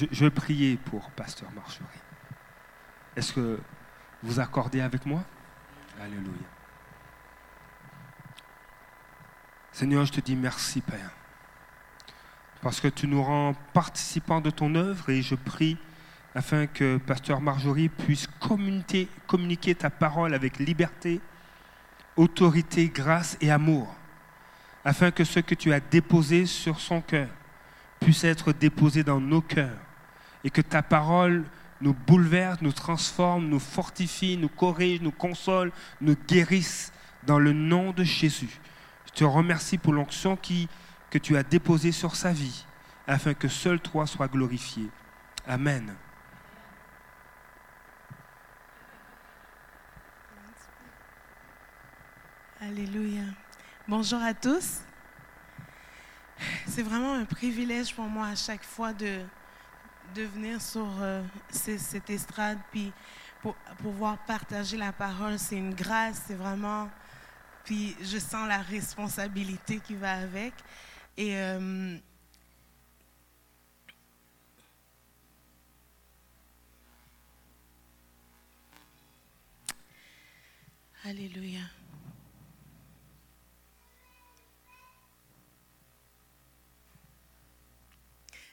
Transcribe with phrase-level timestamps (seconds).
[0.00, 1.86] je, je prier pour Pasteur Marjorie.
[3.16, 3.60] Est-ce que
[4.22, 5.22] vous accordez avec moi?
[6.00, 6.48] Alléluia.
[9.72, 11.10] Seigneur, je te dis merci, Père,
[12.62, 15.76] parce que tu nous rends participants de ton œuvre et je prie
[16.34, 21.20] afin que Pasteur Marjorie puisse communiquer ta parole avec liberté,
[22.16, 23.94] autorité, grâce et amour,
[24.84, 27.28] afin que ce que tu as déposé sur son cœur
[28.00, 29.76] puisse être déposé dans nos cœurs
[30.44, 31.44] et que ta parole
[31.80, 36.92] nous bouleverse, nous transforme, nous fortifie, nous corrige, nous console, nous guérisse
[37.24, 38.60] dans le nom de Jésus.
[39.06, 42.64] Je te remercie pour l'onction que tu as déposée sur sa vie,
[43.06, 44.88] afin que seul toi sois glorifié.
[45.46, 45.94] Amen.
[52.60, 53.22] Alléluia.
[53.88, 54.82] Bonjour à tous.
[56.66, 59.20] C'est vraiment un privilège pour moi à chaque fois de,
[60.14, 62.92] de venir sur euh, cette estrade, puis
[63.42, 65.38] pour pouvoir partager la parole.
[65.38, 66.88] C'est une grâce, c'est vraiment...
[67.64, 70.54] Puis je sens la responsabilité qui va avec.
[71.16, 71.98] Et euh,
[81.04, 81.79] Alléluia.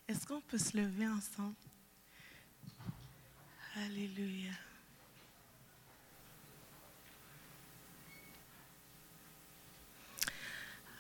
[0.08, 1.54] Est-ce qu'on peut se lever ensemble?
[3.76, 4.52] Alléluia.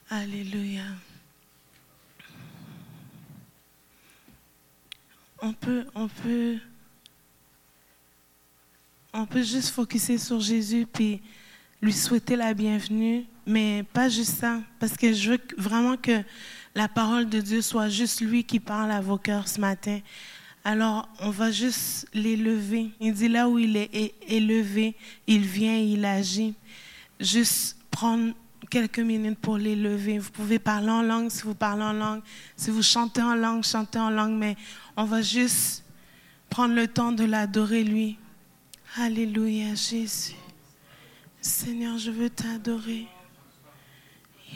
[0.09, 0.83] Alléluia.
[5.41, 6.57] On peut, on peut,
[9.13, 11.21] on peut juste focuser sur Jésus puis
[11.81, 16.23] lui souhaiter la bienvenue, mais pas juste ça, parce que je veux vraiment que
[16.77, 19.99] la parole de Dieu soit juste lui qui parle à vos cœurs ce matin.
[20.63, 22.91] Alors, on va juste l'élever.
[22.99, 24.95] Il dit là où il est élevé,
[25.25, 26.53] il vient, il agit.
[27.19, 28.31] Juste prendre
[28.69, 30.19] quelques minutes pour l'élever.
[30.19, 32.21] Vous pouvez parler en langue si vous parlez en langue.
[32.55, 34.55] Si vous chantez en langue, chantez en langue, mais
[34.95, 35.83] on va juste
[36.47, 38.19] prendre le temps de l'adorer lui.
[38.97, 40.35] Alléluia, Jésus.
[41.41, 43.07] Seigneur, je veux t'adorer.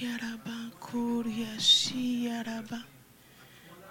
[0.02, 2.82] Yaraba kuria shi yaraba.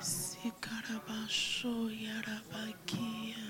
[0.01, 3.45] Sikaraba sho yaraba kia.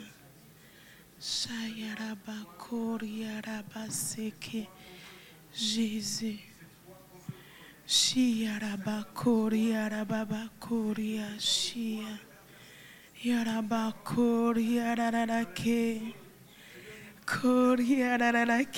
[1.19, 4.67] Shayaraba kuria yaraba seke.
[5.55, 6.39] Jésus.
[7.87, 12.19] Shi yaraba kuria yaraba kuria shia.
[13.25, 16.13] Yaraba kuria yarara ke.
[17.25, 18.71] Kuria yarara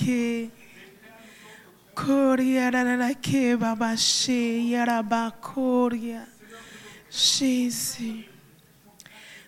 [7.11, 8.25] Jésus,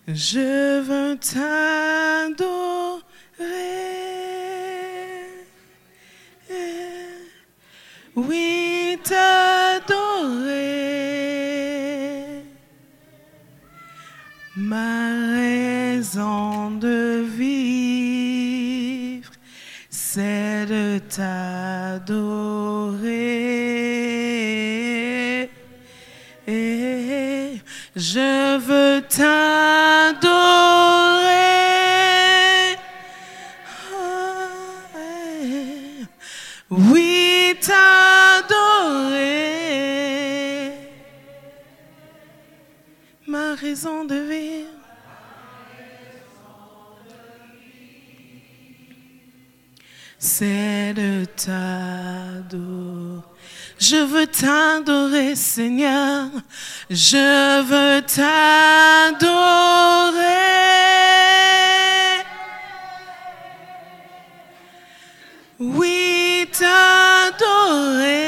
[0.07, 2.45] je veux t'adorer.
[8.15, 10.45] Oui, t'adorer.
[14.55, 16.54] Ma raison
[21.15, 23.05] t'adorer.
[27.95, 30.34] Je veux t'adorer.
[50.37, 53.21] C'est de t'adorer.
[53.79, 56.27] Je veux t'adorer, Seigneur.
[56.89, 59.21] Je veux t'adorer.
[65.57, 68.25] Oui, t'adorer.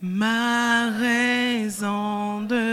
[0.00, 2.67] Ma raison de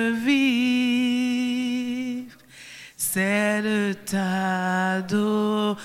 [4.05, 5.75] t'adorer.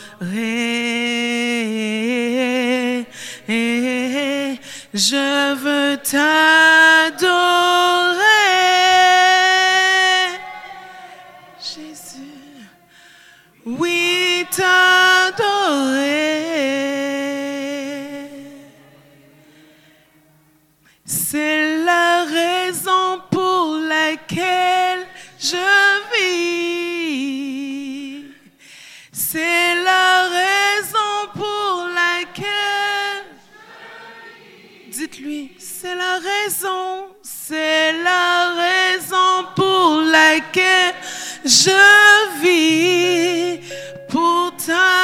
[4.92, 7.49] Je veux t'adorer.
[40.30, 40.94] Laquelle
[41.44, 41.80] je
[42.42, 43.60] vis
[44.08, 44.99] pour t'adorer,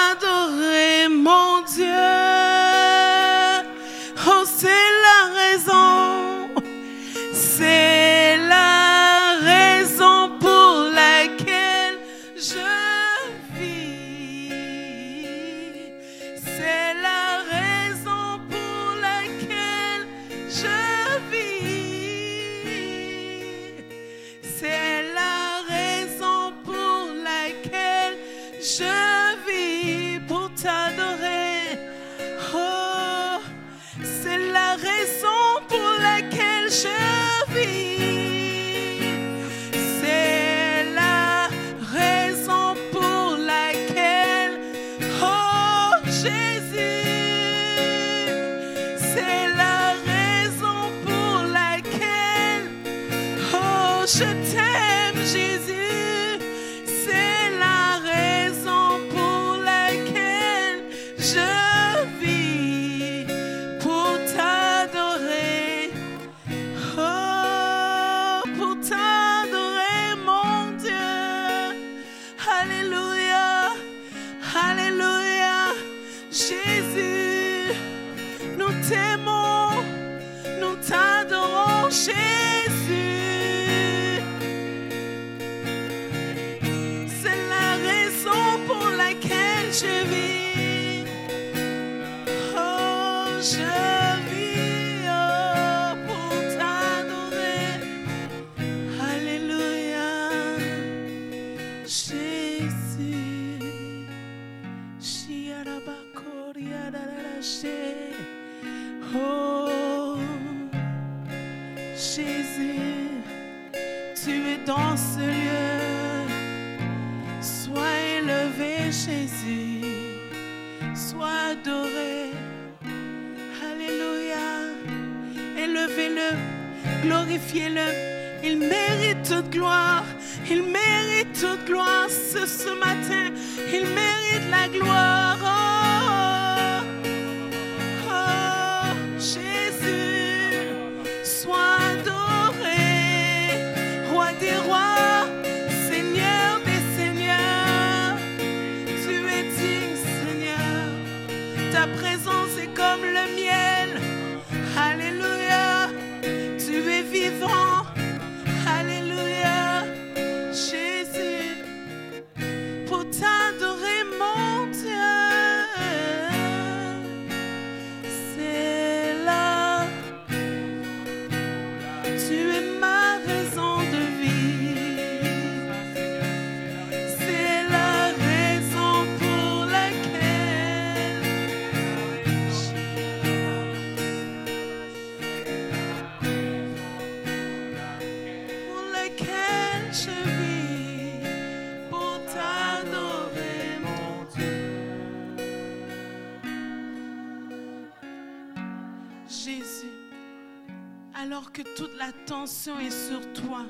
[201.56, 203.64] que toute l'attention est sur toi,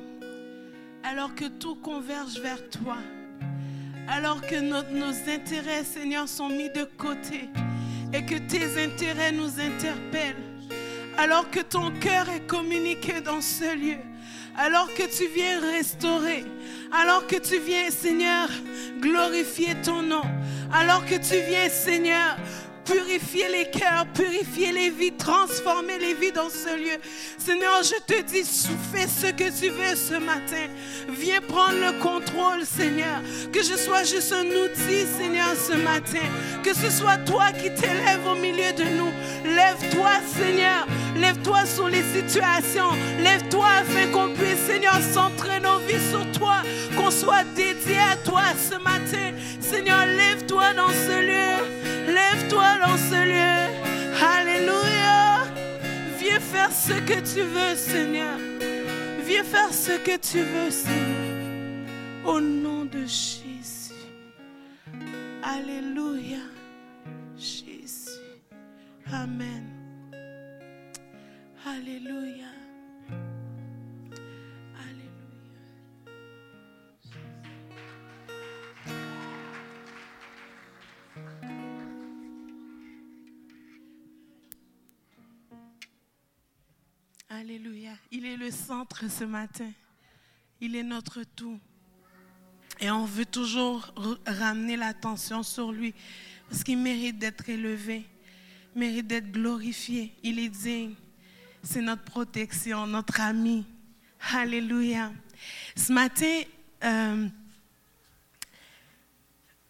[1.05, 2.97] alors que tout converge vers toi,
[4.09, 7.49] alors que nos, nos intérêts, Seigneur, sont mis de côté
[8.13, 10.43] et que tes intérêts nous interpellent,
[11.17, 13.99] alors que ton cœur est communiqué dans ce lieu,
[14.57, 16.45] alors que tu viens restaurer,
[16.91, 18.49] alors que tu viens, Seigneur,
[18.99, 20.25] glorifier ton nom,
[20.73, 22.37] alors que tu viens, Seigneur,
[22.87, 26.99] purifier les cœurs, purifier les vies, transformer les vies dans ce lieu.
[27.37, 28.45] Seigneur, je te dis,
[28.93, 30.69] fais ce que tu veux ce matin.
[31.09, 33.21] Viens prendre le contrôle, Seigneur.
[33.53, 36.27] Que je sois juste un outil, Seigneur, ce matin.
[36.63, 39.13] Que ce soit toi qui t'élèves au milieu de nous.
[39.45, 40.87] Lève-toi, Seigneur.
[41.17, 42.91] Lève-toi sur les situations.
[43.19, 46.63] Lève-toi afin qu'on puisse, Seigneur, centrer nos vies sur toi.
[46.97, 49.33] Qu'on soit dédié à toi ce matin.
[49.61, 51.86] Seigneur, lève-toi dans ce lieu.
[52.07, 53.57] Lève-toi dans ce lieu.
[54.23, 55.45] Alléluia.
[56.19, 58.39] Viens faire ce que tu veux, Seigneur.
[59.25, 61.87] Viens faire ce que tu veux, Seigneur.
[62.25, 63.93] Au nom de Jésus.
[65.43, 66.45] Alléluia.
[67.37, 68.21] Jésus.
[69.13, 69.65] Amen.
[71.67, 72.56] Alléluia.
[87.39, 87.91] Alléluia.
[88.11, 89.71] Il est le centre ce matin.
[90.59, 91.61] Il est notre tout.
[92.81, 93.93] Et on veut toujours
[94.27, 95.93] ramener l'attention sur lui
[96.49, 98.07] parce qu'il mérite d'être élevé,
[98.75, 100.15] mérite d'être glorifié.
[100.23, 100.95] Il est digne.
[101.63, 103.67] C'est notre protection, notre ami.
[104.33, 105.13] Alléluia.
[105.77, 106.41] Ce matin,
[106.85, 107.29] euh,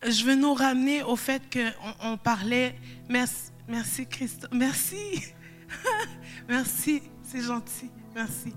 [0.06, 2.78] je veux nous ramener au fait qu'on on parlait.
[3.08, 4.52] Merci, merci Christophe.
[4.52, 5.34] Merci.
[6.48, 7.02] merci,
[7.36, 7.90] c'est gentil.
[8.14, 8.52] Merci.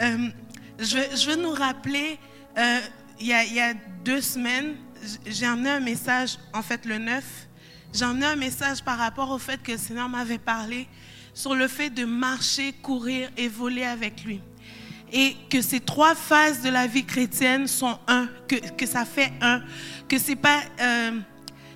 [0.00, 0.28] Euh,
[0.78, 2.18] je, veux nous rappeler,
[2.56, 2.80] euh,
[3.20, 4.76] il, y a, deux semaines,
[5.26, 7.24] j'ai emmené un message, en fait le 9,
[7.92, 10.86] j'ai emmené un message par rapport au fait que le Seigneur m'avait parlé
[11.34, 14.40] sur le fait de marcher, courir et voler avec lui.
[15.12, 19.32] Et que ces trois phases de la vie chrétienne sont un, que, que ça fait
[19.42, 19.62] un,
[20.08, 20.60] que c'est pas...
[20.80, 21.20] Euh,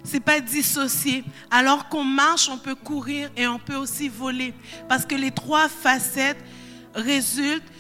[0.05, 1.25] c'est pas dissocié.
[1.51, 4.55] Alors qu'on marche, on peut courir et on peut aussi voler.
[4.89, 6.43] Parce que les trois facettes
[6.95, 7.71] résultent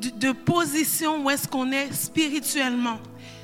[0.00, 2.98] de, position où est-ce qu'on est spirituellement.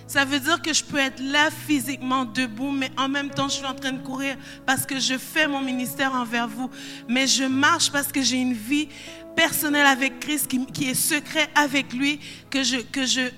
[0.09, 3.55] Ça veut dire que je peux être là physiquement debout, mais en même temps, je
[3.55, 6.71] suis en train de courir parce que je fais mon ministère envers vous.
[7.09, 8.89] Mais je marche parce que j'ai une vie
[9.35, 13.31] personnelle avec Christ qui, qui est secret avec lui, que je, que je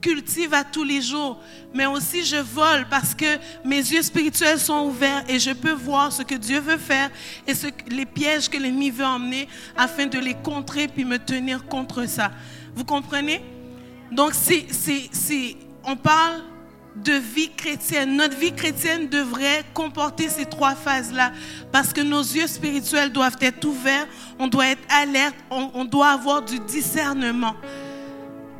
[0.00, 1.38] cultive à tous les jours,
[1.74, 6.12] mais aussi je vole parce que mes yeux spirituels sont ouverts et je peux voir
[6.12, 7.10] ce que Dieu veut faire
[7.46, 11.66] et ce, les pièges que l'ennemi veut emmener afin de les contrer puis me tenir
[11.66, 12.30] contre ça.
[12.74, 13.42] Vous comprenez?
[14.12, 16.42] Donc, c'est, on parle
[16.96, 18.16] de vie chrétienne.
[18.16, 21.32] Notre vie chrétienne devrait comporter ces trois phases-là
[21.70, 24.06] parce que nos yeux spirituels doivent être ouverts,
[24.38, 27.54] on doit être alerte, on doit avoir du discernement.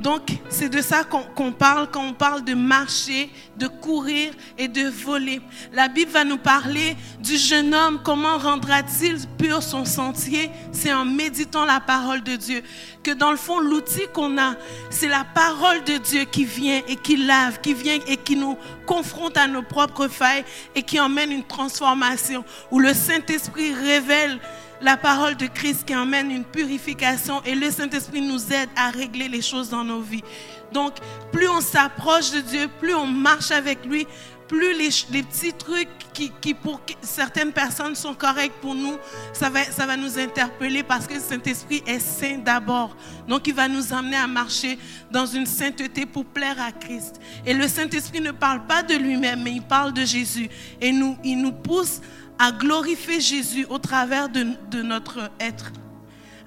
[0.00, 4.88] Donc, c'est de ça qu'on parle quand on parle de marcher, de courir et de
[4.88, 5.40] voler.
[5.72, 10.50] La Bible va nous parler du jeune homme, comment rendra-t-il pur son sentier?
[10.72, 12.62] C'est en méditant la parole de Dieu.
[13.02, 14.54] Que dans le fond, l'outil qu'on a,
[14.90, 18.56] c'est la parole de Dieu qui vient et qui lave, qui vient et qui nous
[18.86, 20.44] confronte à nos propres failles
[20.76, 24.38] et qui emmène une transformation, où le Saint-Esprit révèle
[24.80, 29.28] la parole de Christ qui emmène une purification et le Saint-Esprit nous aide à régler
[29.28, 30.24] les choses dans nos vies.
[30.72, 30.94] Donc,
[31.32, 34.06] plus on s'approche de Dieu, plus on marche avec lui,
[34.48, 38.96] plus les, petits trucs qui, qui, pour certaines personnes sont corrects pour nous,
[39.32, 42.96] ça va, ça va nous interpeller parce que le Saint-Esprit est saint d'abord.
[43.28, 44.78] Donc il va nous amener à marcher
[45.10, 47.20] dans une sainteté pour plaire à Christ.
[47.44, 50.48] Et le Saint-Esprit ne parle pas de lui-même, mais il parle de Jésus.
[50.80, 52.00] Et nous, il nous pousse
[52.38, 55.72] à glorifier Jésus au travers de, notre être.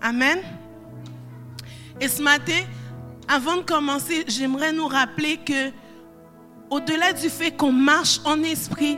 [0.01, 0.39] Amen.
[1.99, 2.61] Et ce matin,
[3.27, 5.71] avant de commencer, j'aimerais nous rappeler que,
[6.69, 8.97] au-delà du fait qu'on marche en esprit,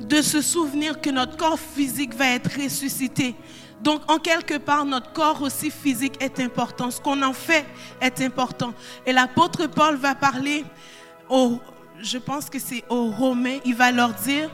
[0.00, 3.34] de se souvenir que notre corps physique va être ressuscité.
[3.80, 6.90] Donc, en quelque part, notre corps aussi physique est important.
[6.90, 7.64] Ce qu'on en fait
[8.00, 8.74] est important.
[9.06, 10.64] Et l'apôtre Paul va parler
[11.28, 11.58] aux,
[12.00, 14.50] je pense que c'est aux Romains, il va leur dire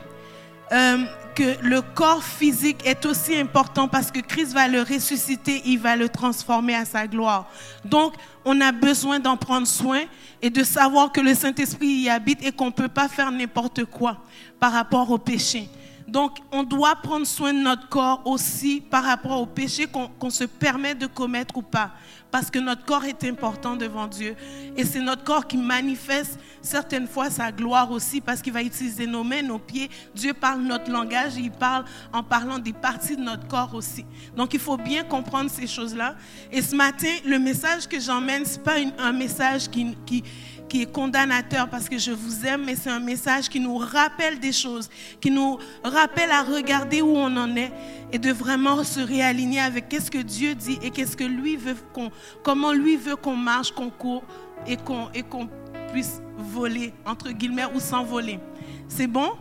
[0.71, 0.97] euh,
[1.37, 5.95] que le corps physique est aussi important parce que Christ va le ressusciter, il va
[5.95, 7.47] le transformer à sa gloire.
[7.85, 10.01] Donc, on a besoin d'en prendre soin
[10.41, 13.85] et de savoir que le Saint-Esprit y habite et qu'on ne peut pas faire n'importe
[13.85, 14.17] quoi
[14.59, 15.69] par rapport au péché.
[16.07, 20.45] Donc, on doit prendre soin de notre corps aussi par rapport au péché qu'on se
[20.45, 21.91] permet de commettre ou pas.
[22.31, 24.35] Parce que notre corps est important devant Dieu.
[24.77, 29.05] Et c'est notre corps qui manifeste certaines fois sa gloire aussi parce qu'il va utiliser
[29.05, 29.89] nos mains, nos pieds.
[30.15, 31.83] Dieu parle notre langage et il parle
[32.13, 34.05] en parlant des parties de notre corps aussi.
[34.35, 36.15] Donc, il faut bien comprendre ces choses-là.
[36.51, 40.23] Et ce matin, le message que j'emmène, ce n'est pas un message qui, qui
[40.67, 44.39] qui est condamnateur parce que je vous aime, mais c'est un message qui nous rappelle
[44.39, 44.89] des choses,
[45.21, 47.71] qui nous rappelle à regarder où on en est
[48.11, 51.75] et de vraiment se réaligner avec qu'est-ce que Dieu dit et qu'est-ce que lui veut
[51.93, 52.11] qu'on,
[52.43, 54.23] comment lui veut qu'on marche, qu'on court
[54.65, 55.49] et qu'on, et qu'on
[55.91, 58.39] puisse voler, entre guillemets, ou s'envoler.
[58.87, 59.31] C'est bon?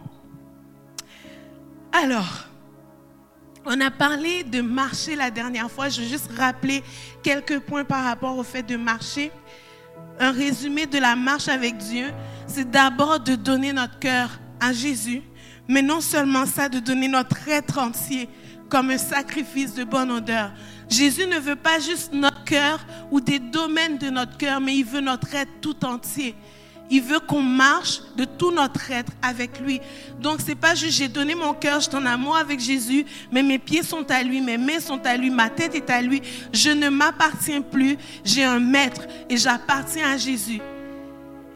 [1.92, 2.46] Alors,
[3.64, 5.88] on a parlé de marcher la dernière fois.
[5.88, 6.82] Je vais juste rappeler
[7.22, 9.32] quelques points par rapport au fait de marcher
[10.20, 12.12] un résumé de la marche avec Dieu,
[12.46, 14.30] c'est d'abord de donner notre cœur
[14.60, 15.22] à Jésus,
[15.68, 18.28] mais non seulement ça, de donner notre être entier
[18.68, 20.52] comme un sacrifice de bonne odeur.
[20.88, 24.84] Jésus ne veut pas juste notre cœur ou des domaines de notre cœur, mais il
[24.84, 26.34] veut notre être tout entier.
[26.90, 29.80] Il veut qu'on marche de tout notre être avec lui.
[30.20, 33.42] Donc c'est pas juste j'ai donné mon cœur, je suis en amour avec Jésus, mais
[33.42, 36.22] mes pieds sont à lui, mes mains sont à lui, ma tête est à lui.
[36.52, 40.60] Je ne m'appartiens plus, j'ai un maître et j'appartiens à Jésus.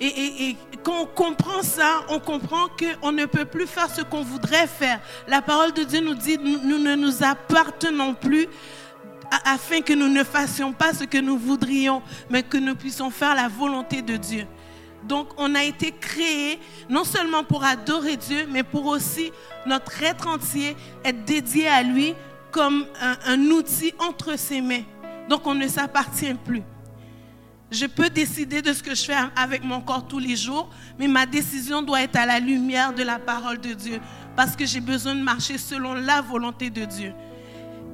[0.02, 4.22] Et, et, quand on comprend ça, on comprend qu'on ne peut plus faire ce qu'on
[4.22, 4.98] voudrait faire.
[5.28, 8.46] La parole de Dieu nous dit, nous ne nous appartenons plus
[9.44, 13.34] afin que nous ne fassions pas ce que nous voudrions, mais que nous puissions faire
[13.34, 14.46] la volonté de Dieu.
[15.04, 19.32] Donc on a été créé non seulement pour adorer Dieu, mais pour aussi
[19.66, 22.14] notre être entier être dédié à lui
[22.50, 24.82] comme un, un outil entre ses mains.
[25.28, 26.62] Donc on ne s'appartient plus.
[27.70, 31.06] Je peux décider de ce que je fais avec mon corps tous les jours, mais
[31.06, 34.00] ma décision doit être à la lumière de la parole de Dieu,
[34.34, 37.14] parce que j'ai besoin de marcher selon la volonté de Dieu.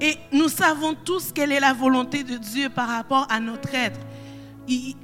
[0.01, 3.99] Et nous savons tous quelle est la volonté de Dieu par rapport à notre être.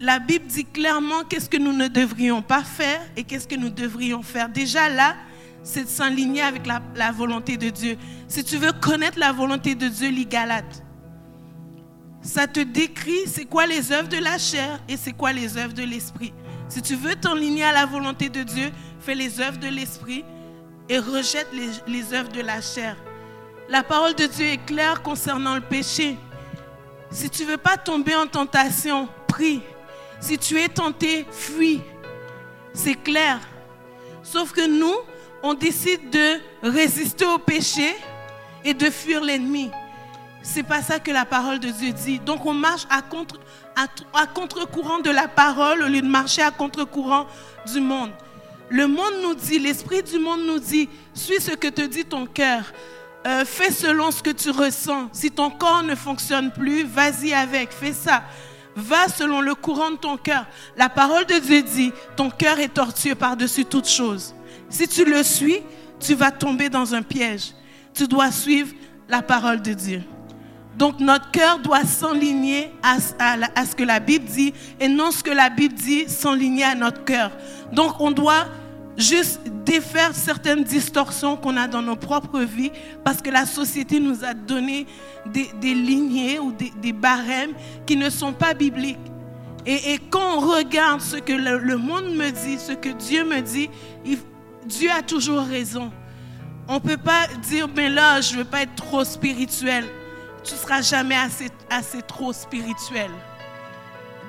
[0.02, 3.70] La Bible dit clairement qu'est-ce que nous ne devrions pas faire et qu'est-ce que nous
[3.70, 4.50] devrions faire.
[4.50, 5.16] Déjà là,
[5.64, 7.98] c'est de s'aligner avec la, volonté de Dieu.
[8.28, 10.84] Si tu veux connaître la volonté de Dieu, lis Galate.
[12.22, 15.74] Ça te décrit c'est quoi les œuvres de la chair et c'est quoi les œuvres
[15.74, 16.34] de l'esprit.
[16.68, 20.26] Si tu veux t'enligner à la volonté de Dieu, fais les œuvres de l'esprit
[20.90, 22.98] et rejette les, les œuvres de la chair.
[23.70, 26.18] La parole de Dieu est claire concernant le péché.
[27.12, 29.08] Si tu veux pas tomber en tentation,
[30.20, 31.82] Si tu es tenté, fuis.
[32.74, 33.40] C'est clair.
[34.24, 34.96] Sauf que nous,
[35.42, 37.94] on décide de résister au péché
[38.64, 39.70] et de fuir l'ennemi.
[40.42, 42.20] C'est pas ça que la parole de Dieu dit.
[42.20, 43.40] Donc on marche à contre
[43.76, 47.28] à, contre-courant de la parole au lieu de marcher à contre-courant
[47.72, 48.12] du monde.
[48.70, 52.26] Le monde nous dit, l'esprit du monde nous dit, suis ce que te dit ton
[52.26, 52.72] cœur.
[53.26, 55.10] Euh, fais selon ce que tu ressens.
[55.14, 58.24] Si ton corps ne fonctionne plus, vas-y avec, fais ça.
[58.76, 60.46] Va selon le courant de ton cœur.
[60.78, 64.34] La parole de Dieu dit, ton cœur est tortueux par-dessus toute chose.
[64.70, 65.60] Si tu le suis,
[66.00, 67.54] tu vas tomber dans un piège.
[67.94, 68.74] Tu dois suivre
[69.08, 70.02] la parole de Dieu.
[70.76, 72.98] Donc notre cœur doit s'enligner à,
[73.56, 76.74] à, ce que la Bible dit et non ce que la Bible dit s'enligner à
[76.74, 77.32] notre cœur.
[77.72, 78.46] Donc on doit
[78.98, 82.72] juste défaire certaines distorsions qu'on a dans nos propres vies
[83.04, 84.86] parce que la société nous a donné
[85.26, 87.54] des, lignées ou des, barèmes
[87.86, 88.98] qui ne sont pas bibliques.
[89.66, 93.70] Et, quand on regarde ce que le, monde me dit, ce que Dieu me dit,
[94.66, 95.92] Dieu a toujours raison.
[96.68, 99.86] On ne peut pas dire, mais là, je ne veux pas être trop spirituel.
[100.44, 103.10] Tu ne seras jamais assez, assez trop spirituel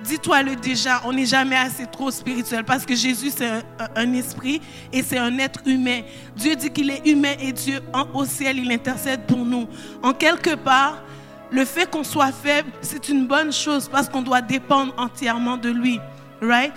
[0.04, 3.50] dis-toi-le déjà, on n'est jamais assez trop spirituel parce que Jésus, c'est
[3.96, 4.60] un, esprit
[4.92, 6.02] et c'est un être humain.
[6.36, 7.80] Dieu dit qu'il est humain et Dieu,
[8.12, 9.66] au ciel, il intercède pour nous.
[10.02, 11.02] En quelque part,
[11.50, 15.70] le fait qu'on soit faible, c'est une bonne chose parce qu'on doit dépendre entièrement de
[15.70, 15.98] lui.
[16.40, 16.72] Right?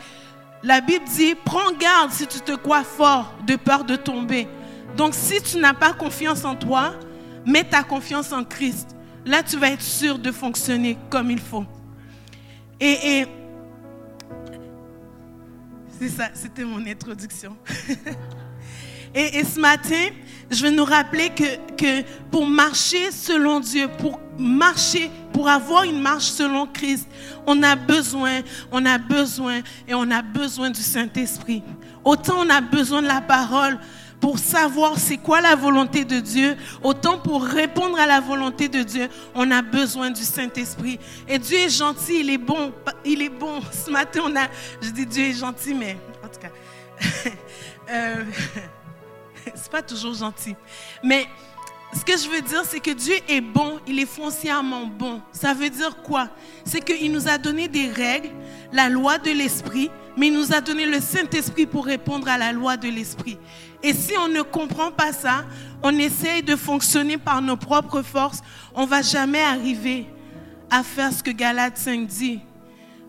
[0.63, 4.48] La Bible dit, prends garde si tu te crois fort de peur de tomber.
[4.96, 6.94] Donc si tu n'as pas confiance en toi,
[7.46, 8.96] mets ta confiance en Christ.
[9.26, 11.66] Là, tu vas être sûr de fonctionner comme il faut.
[12.80, 13.26] Et,
[16.00, 17.58] c'est ça, c'était mon introduction.
[19.16, 20.10] et, ce matin,
[20.52, 26.00] je vais nous rappeler que, que pour marcher selon Dieu, pour marcher, pour avoir une
[26.00, 27.08] marche selon Christ,
[27.48, 31.63] on a besoin, on a besoin et on a besoin du Saint-Esprit.
[32.04, 33.80] Autant on a besoin de la parole,
[34.20, 38.84] pour savoir c'est quoi la volonté de Dieu, autant pour répondre à la volonté de
[38.84, 41.00] Dieu, on a besoin du Saint-Esprit.
[41.28, 42.74] Et Dieu est gentil, il est bon,
[43.06, 43.62] il est bon.
[43.72, 44.48] Ce matin, on a,
[44.82, 46.52] je dis Dieu est gentil, mais en tout cas,
[47.90, 48.24] euh,
[49.56, 50.56] c'est pas toujours gentil.
[51.04, 51.28] Mais
[51.94, 55.22] ce que je veux dire, c'est que Dieu est bon, il est foncièrement bon.
[55.32, 56.30] Ça veut dire quoi?
[56.66, 58.30] C'est qu'il nous a donné des règles,
[58.74, 62.52] la loi de l'Esprit, mais il nous a donné le Saint-Esprit pour répondre à la
[62.52, 63.38] loi de l'Esprit.
[63.84, 65.46] Et si on ne comprend pas ça,
[65.84, 68.42] on essaye de fonctionner par nos propres forces,
[68.74, 70.08] on va jamais arriver
[70.70, 72.40] à faire ce que Galate 5 dit.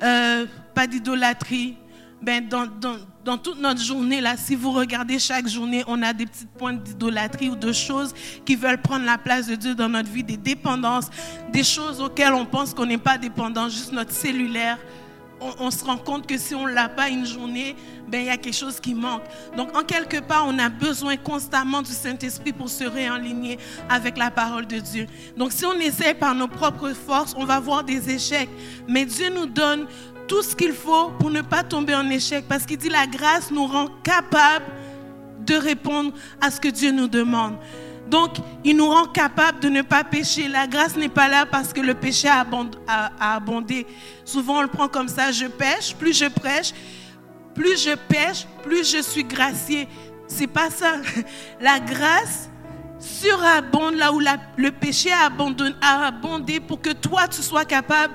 [0.03, 1.77] Euh, pas d'idolâtrie.
[2.23, 6.51] Ben, dans, toute notre journée, là, si vous regardez chaque journée, on a des petites
[6.51, 10.25] pointes d'idolâtrie ou de choses qui veulent prendre la place de Dieu dans notre vie,
[10.25, 11.11] des dépendances,
[11.53, 14.79] des choses auxquelles on pense qu'on n'est pas dépendant, juste notre cellulaire,
[15.41, 17.77] on, se rend compte que si on ne l'a pas une journée,
[18.09, 19.23] ben, il y a quelque chose qui manque.
[19.57, 24.31] Donc, en quelque part, on a besoin constamment du Saint-Esprit pour se réaligner avec la
[24.31, 25.07] parole de Dieu.
[25.37, 28.51] Donc, si on essaie par nos propres forces, on va voir des échecs.
[28.89, 29.87] Mais Dieu nous donne
[30.27, 32.45] tout ce qu'il faut pour ne pas tomber en échec.
[32.49, 34.67] Parce qu'il dit la grâce nous rend capables
[35.41, 37.57] de répondre à ce que Dieu nous demande.
[38.09, 40.49] Donc, il nous rend capables de ne pas pécher.
[40.49, 42.47] La grâce n'est pas là parce que le péché a,
[43.21, 43.87] abondé.
[44.25, 45.31] Souvent, on le prend comme ça.
[45.31, 46.73] Je pêche, plus je prêche,
[47.55, 49.89] plus je pêche, plus je suis gracié.
[50.27, 50.95] C'est pas ça.
[51.61, 52.49] La grâce
[52.99, 54.21] surabonde là où
[54.57, 55.27] le péché a
[56.07, 58.15] abondé pour que toi, tu sois capable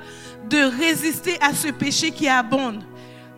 [0.50, 2.84] de résister à ce péché qui abonde.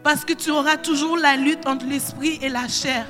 [0.04, 3.06] Parce que tu auras toujours la lutte entre l'esprit et la chair.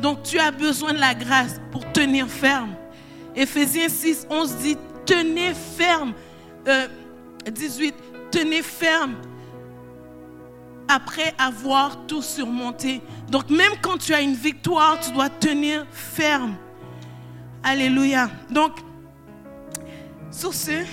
[0.00, 2.74] Donc tu as besoin de la grâce pour tenir ferme.
[3.34, 6.12] Éphésiens 6, 11 dit, tenez ferme.
[7.50, 7.94] 18,
[8.30, 9.14] tenez ferme
[10.88, 13.00] après avoir tout surmonté.
[13.30, 16.56] Donc même quand tu as une victoire, tu dois tenir ferme.
[17.62, 18.30] Alléluia.
[18.50, 18.72] Donc,
[20.30, 20.84] sur ce,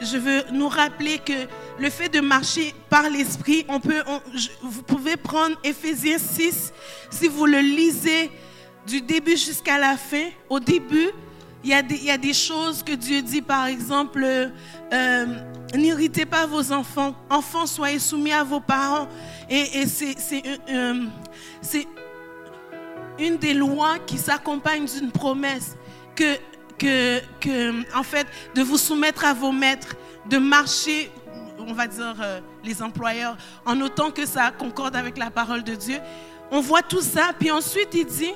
[0.00, 1.46] je veux nous rappeler que
[1.78, 4.02] le fait de marcher par l'esprit, on peut,
[4.62, 6.72] vous pouvez prendre Ephésiens 6
[7.10, 8.30] si vous le lisez
[8.86, 10.28] du début jusqu'à la fin.
[10.48, 11.10] Au début,
[11.64, 14.24] il y, a des, choses que Dieu dit, par exemple,
[14.92, 15.26] euh,
[15.74, 17.14] n'irritez pas vos enfants.
[17.28, 19.08] Enfants, soyez soumis à vos parents.
[19.50, 20.16] Et, et c'est
[20.70, 21.06] euh,
[23.18, 25.76] une des lois qui s'accompagne d'une promesse
[26.14, 26.36] que
[26.78, 29.96] que, en fait, de vous soumettre à vos maîtres,
[30.28, 31.10] de marcher,
[31.58, 35.74] on va dire, euh, les employeurs, en autant que ça concorde avec la parole de
[35.74, 35.98] Dieu.
[36.50, 38.32] On voit tout ça, puis ensuite il dit,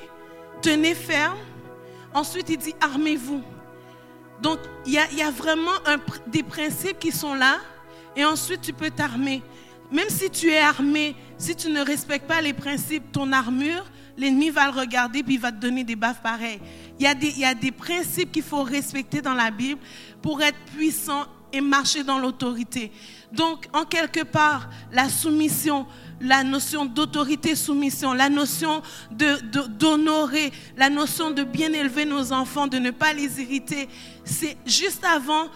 [0.62, 1.38] tenez ferme.
[2.12, 3.42] Ensuite il dit, armez-vous.
[4.40, 5.70] Donc il y a, vraiment
[6.26, 7.58] des principes qui sont là,
[8.16, 9.42] et ensuite tu peux t'armer.
[9.92, 13.84] Même si tu es armé, si tu ne respectes pas les principes, ton armure,
[14.16, 16.60] l'ennemi va le regarder puis il va te donner des baffes pareilles.
[17.00, 19.80] Il y a des, principes qu'il faut respecter dans la Bible
[20.20, 22.92] pour être puissant et marcher dans l'autorité.
[23.32, 25.86] Donc, en quelque part, la soumission,
[26.20, 32.90] la notion d'autorité-soumission, la notion d'honorer, la notion de bien élever nos enfants, de ne
[32.90, 33.88] pas les irriter,
[34.22, 35.46] c'est juste avant,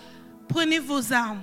[0.48, 1.42] prenez vos armes,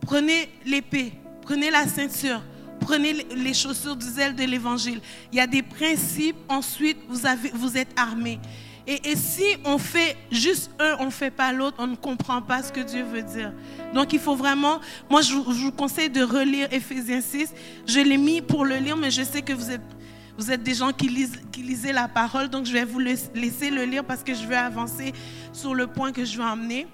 [0.00, 2.42] prenez l'épée, prenez la ceinture,
[2.80, 5.00] prenez les chaussures du zèle de l'évangile.
[5.32, 8.38] Il y a des principes, ensuite vous, êtes armés.
[8.86, 12.62] Et, si on fait juste un, on ne fait pas l'autre, on ne comprend pas
[12.62, 13.52] ce que Dieu veut dire.
[13.94, 17.52] Donc il faut vraiment, moi je, vous conseille de relire Ephésiens 6.
[17.86, 21.08] Je l'ai mis pour le lire, mais je sais que vous êtes, des gens qui
[21.08, 25.12] lisent, la parole, donc je vais vous laisser le lire parce que je vais avancer
[25.52, 26.86] sur le point que je veux emmener.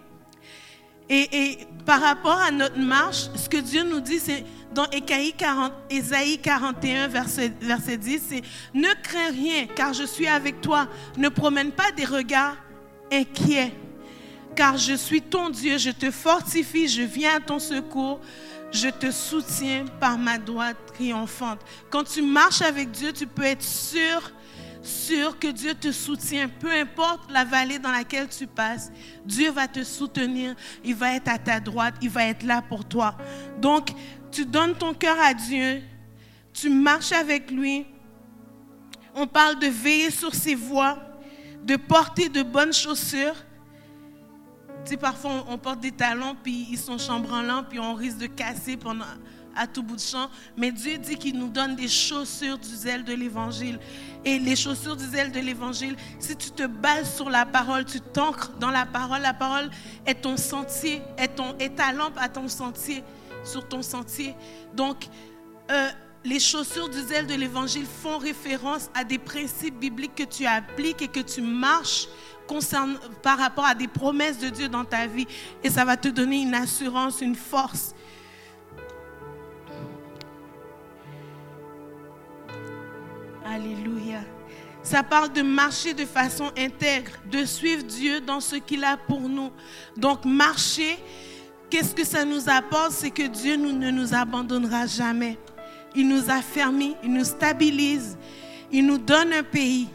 [1.14, 4.86] Et, par rapport à notre marche, ce que Dieu nous dit, c'est dans
[5.90, 10.88] Ésaïe 41, verset, verset 10, c'est Ne crains rien, car je suis avec toi.
[11.18, 12.56] Ne promène pas des regards
[13.12, 13.74] inquiets,
[14.56, 18.18] car je suis ton Dieu, je te fortifie, je viens à ton secours,
[18.70, 21.60] je te soutiens par ma droite triomphante.
[21.90, 24.32] Quand tu marches avec Dieu, tu peux être sûr
[24.82, 28.90] sûr que Dieu te soutient, peu importe la vallée dans laquelle tu passes,
[29.24, 32.84] Dieu va te soutenir, il va être à ta droite, il va être là pour
[32.84, 33.16] toi.
[33.60, 33.90] Donc,
[34.30, 35.82] tu donnes ton cœur à Dieu,
[36.52, 37.86] tu marches avec lui.
[39.14, 40.98] On parle de veiller sur ses voies,
[41.62, 43.36] de porter de bonnes chaussures.
[44.84, 48.26] Tu sais, parfois on porte des talons, puis ils sont chambranlants, puis on risque de
[48.26, 49.04] casser pendant,
[49.56, 50.28] à tout bout de champ.
[50.56, 53.78] Mais Dieu dit qu'il nous donne des chaussures du zèle de l'évangile.
[54.24, 58.00] Et les chaussures du zèle de l'évangile, si tu te bases sur la parole, tu
[58.00, 59.70] t'ancres dans la parole, la parole
[60.06, 63.02] est ton sentier, est, ton, est ta lampe à ton sentier
[63.44, 64.34] sur ton sentier.
[64.74, 65.08] Donc,
[65.70, 65.88] euh,
[66.24, 71.02] les chaussures du zèle de l'évangile font référence à des principes bibliques que tu appliques
[71.02, 72.06] et que tu marches
[72.46, 75.26] concerne, par rapport à des promesses de Dieu dans ta vie.
[75.64, 77.94] Et ça va te donner une assurance, une force.
[83.44, 84.20] Alléluia.
[84.82, 89.20] Ça parle de marcher de façon intègre, de suivre Dieu dans ce qu'il a pour
[89.28, 89.50] nous.
[89.96, 90.98] Donc marcher,
[91.72, 92.90] Qu'est-ce que ça nous apporte?
[92.90, 95.38] C'est que Dieu nous, ne nous abandonnera jamais.
[95.94, 98.18] Il nous a fermés, il nous stabilise,
[98.70, 99.88] il nous donne un pays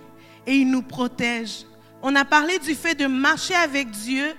[0.48, 1.68] et il nous protège.
[2.02, 4.34] On a parlé du fait de marcher avec Dieu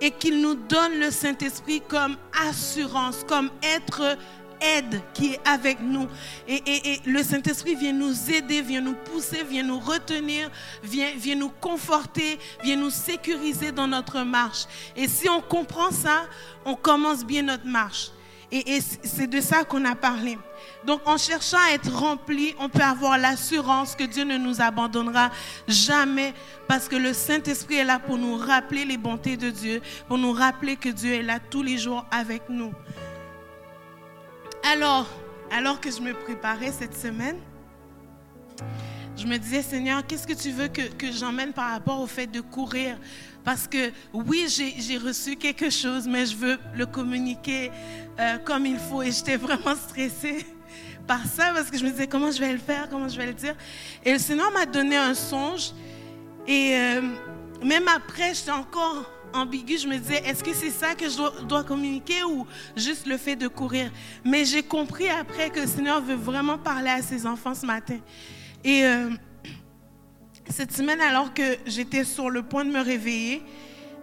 [0.00, 2.16] et qu'il nous donne le Saint-Esprit comme
[2.48, 4.16] assurance, comme être
[4.60, 6.08] aide qui est avec nous.
[6.48, 10.50] Et, le Saint-Esprit vient nous aider, vient nous pousser, vient nous retenir,
[10.82, 14.64] vient, vient nous conforter, vient nous sécuriser dans notre marche.
[14.96, 16.26] Et si on comprend ça,
[16.64, 18.10] on commence bien notre marche.
[18.52, 20.36] Et, et c'est de ça qu'on a parlé.
[20.84, 25.30] Donc en cherchant à être rempli, on peut avoir l'assurance que Dieu ne nous abandonnera
[25.68, 26.34] jamais
[26.66, 30.32] parce que le Saint-Esprit est là pour nous rappeler les bontés de Dieu, pour nous
[30.32, 32.72] rappeler que Dieu est là tous les jours avec nous.
[34.62, 35.06] Alors,
[35.50, 37.36] alors que je me préparais cette semaine,
[39.16, 42.40] je me disais, Seigneur, qu'est-ce que tu veux que, j'emmène par rapport au fait de
[42.40, 42.98] courir?
[43.42, 47.70] Parce que oui, j'ai reçu quelque chose, mais je veux le communiquer
[48.18, 49.02] euh, comme il faut.
[49.02, 50.46] Et j'étais vraiment stressée
[51.06, 53.26] par ça, parce que je me disais, comment je vais le faire, comment je vais
[53.26, 53.54] le dire?
[54.04, 55.72] Et le Seigneur m'a donné un songe.
[56.46, 57.00] Et euh,
[57.64, 61.64] même après, j'étais encore ambigu, je me disais, est-ce que c'est ça que je dois,
[61.64, 63.90] communiquer ou juste le fait de courir?
[64.24, 67.98] Mais j'ai compris après que le Seigneur veut vraiment parler à ses enfants ce matin.
[68.64, 69.10] Et euh,
[70.48, 73.42] cette semaine, alors que j'étais sur le point de me réveiller,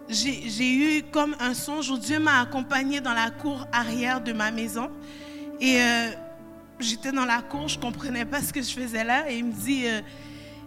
[0.09, 4.51] j'ai eu comme un songe où Dieu m'a accompagné dans la cour arrière de ma
[4.51, 4.89] maison.
[5.59, 6.11] Et euh,
[6.79, 9.29] j'étais dans la cour, je ne comprenais pas ce que je faisais là.
[9.29, 10.01] Et il me dit, euh,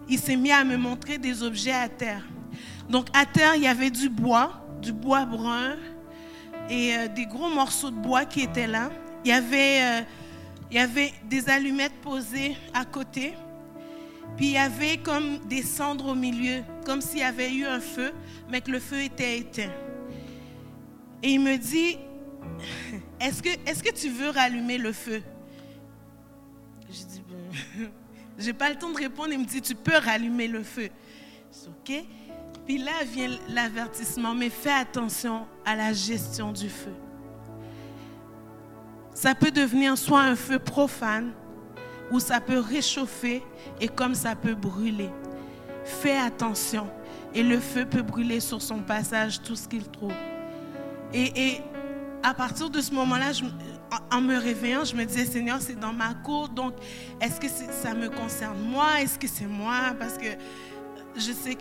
[0.09, 2.25] il s'est mis à me montrer des objets à terre.
[2.91, 5.77] Donc à terre, il y avait du bois, du bois brun
[6.69, 8.91] et euh, des gros morceaux de bois qui étaient là.
[9.25, 10.05] Il y avait,
[10.71, 13.35] il y avait des allumettes posées à côté.
[14.37, 17.81] Puis il y avait comme des cendres au milieu, comme s'il y avait eu un
[17.81, 18.13] feu,
[18.49, 19.71] mais que le feu était éteint.
[21.23, 21.99] Et il me dit,
[23.21, 25.23] est-ce que, est que tu veux rallumer le feu
[26.89, 27.91] Je dis, ben,
[28.39, 29.29] j'ai pas le temps de répondre.
[29.33, 30.89] Il me dit, tu peux rallumer le feu.
[31.53, 32.05] Je dis, ok.
[32.71, 36.95] Puis là vient l'avertissement, mais fais attention à la gestion du feu.
[39.13, 41.33] Ça peut devenir soit un feu profane,
[42.13, 43.43] où ça peut réchauffer
[43.81, 45.11] et comme ça peut brûler.
[45.83, 46.87] Fais attention
[47.35, 50.15] et le feu peut brûler sur son passage tout ce qu'il trouve.
[51.13, 51.63] Et,
[52.23, 53.33] à partir de ce moment-là,
[54.13, 56.75] en me réveillant, je me disais, Seigneur, c'est dans ma cour, donc
[57.21, 59.01] est-ce que ça me concerne moi?
[59.01, 59.93] Est-ce que c'est moi?
[59.99, 60.29] Parce que
[61.17, 61.57] je sais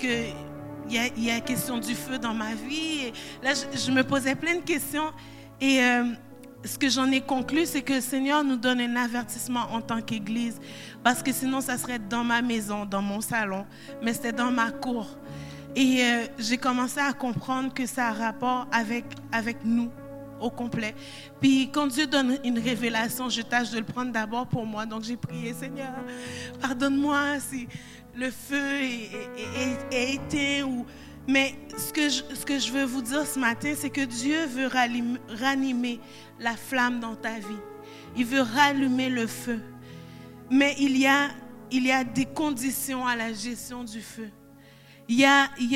[0.89, 3.11] qu'il y a, a question du feu dans ma vie.
[3.43, 5.11] Là, je, me posais plein de questions.
[5.61, 6.03] Et euh,
[6.65, 10.01] ce que j'en ai conclu, c'est que le Seigneur nous donne un avertissement en tant
[10.01, 10.59] qu'Église,
[11.03, 13.65] parce que sinon, ça serait dans ma maison, dans mon salon,
[14.01, 15.07] mais c'était dans ma cour.
[15.75, 19.89] Et euh, j'ai commencé à comprendre que ça a rapport avec, avec nous
[20.41, 20.95] au complet.
[21.39, 24.85] Puis quand Dieu donne une révélation, je tâche de le prendre d'abord pour moi.
[24.85, 25.93] Donc j'ai prié, Seigneur,
[26.61, 27.67] pardonne-moi si
[28.15, 30.85] le feu est, éteint
[31.29, 34.67] mais ce que, je, veux vous dire ce matin, c'est que Dieu veut
[35.39, 35.99] ranimer
[36.39, 37.61] la flamme dans ta vie.
[38.17, 39.61] Il veut rallumer le feu.
[40.49, 41.29] Mais il y a,
[42.03, 44.29] des conditions à la gestion du feu.
[45.07, 45.25] Il y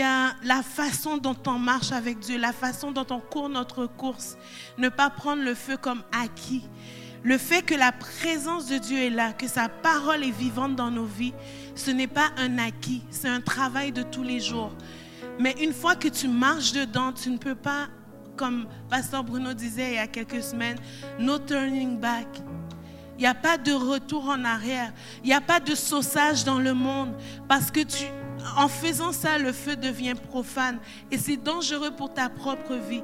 [0.02, 4.38] a la façon dont on marche avec Dieu, la façon dont on court notre course.
[4.80, 6.64] Ne pas prendre le feu comme acquis.
[7.22, 10.92] Le fait que la présence de Dieu est là, que sa parole est vivante dans
[10.92, 11.34] nos vies,
[11.76, 14.72] ce n'est pas un acquis, c'est un travail de tous les jours.
[15.40, 17.88] Mais une fois que tu marches dedans, tu ne peux pas,
[18.36, 20.78] comme Pasteur Bruno disait il y a quelques semaines,
[21.20, 22.28] no turning back.
[23.18, 24.92] Il n'y a pas de retour en arrière.
[25.24, 27.16] Il n'y a pas de saussage dans le monde.
[27.48, 28.06] Parce que tu,
[28.58, 30.80] en faisant ça, le feu devient profane.
[31.12, 33.04] Et c'est dangereux pour ta propre vie.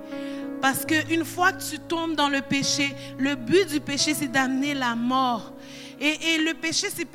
[0.61, 4.73] Parce qu'une fois que tu tombes dans le péché, le but du péché, c'est d'amener
[4.73, 5.53] la mort.
[6.01, 7.05] Et, le péché, ce n'est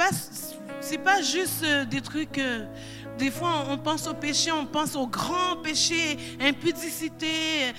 [0.99, 2.39] pas, pas juste euh, des trucs...
[2.39, 2.67] Euh,
[3.19, 7.73] des fois, on pense au péché, on pense au grand péché, impudicité.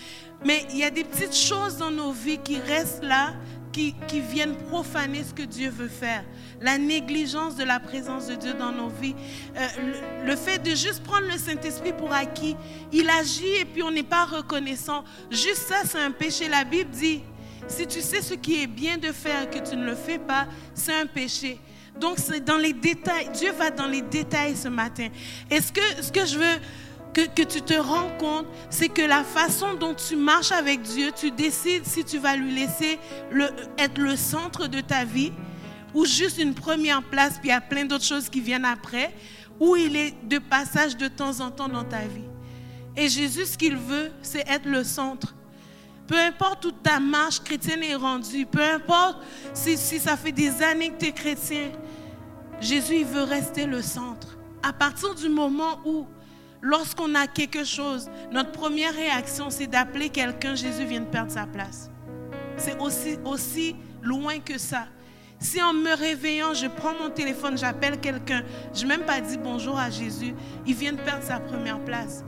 [0.45, 3.33] Mais il y a des petites choses dans nos vies qui restent là,
[3.73, 6.23] qui, viennent profaner ce que Dieu veut faire.
[6.61, 9.15] La négligence de la présence de Dieu dans nos vies.
[9.57, 9.67] Euh,
[10.23, 12.55] le, le, fait de juste prendre le Saint-Esprit pour acquis.
[12.93, 15.03] Il agit et puis on n'est pas reconnaissant.
[15.29, 16.47] Juste ça, c'est un péché.
[16.47, 17.21] La Bible dit,
[17.67, 20.19] si tu sais ce qui est bien de faire et que tu ne le fais
[20.19, 21.59] pas, c'est un péché.
[21.99, 23.29] Donc, c'est dans les détails.
[23.33, 25.07] Dieu va dans les détails ce matin.
[25.49, 26.59] Et ce que, ce que je veux
[27.13, 31.31] que, tu te rends compte, c'est que la façon dont tu marches avec Dieu, tu
[31.31, 32.99] décides si tu vas lui laisser
[33.77, 35.31] être le centre de ta vie
[35.93, 39.13] ou juste une première place, puis il y a plein d'autres choses qui viennent après,
[39.61, 42.27] ou il est de passage de temps en temps dans ta vie.
[42.97, 45.35] Et Jésus, ce qu'il veut, c'est être le centre.
[46.07, 49.17] Peu importe où ta marche chrétienne est rendue, peu importe
[49.53, 51.71] si, ça fait des années que tu es chrétien,
[52.61, 54.37] Jésus, il veut rester le centre.
[54.63, 56.05] À partir du moment où,
[56.61, 61.47] lorsqu'on a quelque chose, notre première réaction, c'est d'appeler quelqu'un, Jésus vient de perdre sa
[61.47, 61.89] place.
[62.57, 64.85] C'est aussi, aussi loin que ça.
[65.39, 69.37] Si en me réveillant, je prends mon téléphone, j'appelle quelqu'un, je n'ai même pas dit
[69.37, 70.33] bonjour à Jésus,
[70.65, 72.23] il vient de perdre sa première place.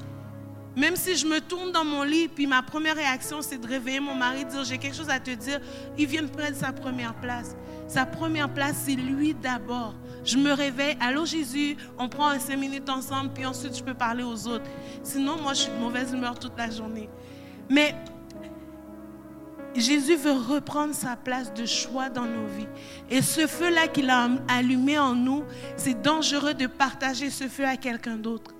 [0.78, 4.00] Même si je me tourne dans mon lit, puis ma première réaction, c'est de réveiller
[4.00, 5.60] mon mari, de dire j'ai quelque chose à te dire,
[5.98, 7.56] il vient de prendre sa première place.
[7.88, 9.96] Sa première place, c'est lui d'abord.
[10.24, 14.24] Je me réveille, allô Jésus, on prend cinq minutes ensemble, puis ensuite je peux parler
[14.24, 14.70] aux autres.
[15.02, 17.10] Sinon, moi, je suis de mauvaise humeur toute la journée.
[17.72, 17.96] Mais
[19.74, 22.68] Jésus veut reprendre sa place de choix dans nos vies.
[23.10, 25.44] Et ce feu-là qu'il a allumé en nous,
[25.76, 28.54] c'est dangereux de partager ce feu à quelqu'un d'autre.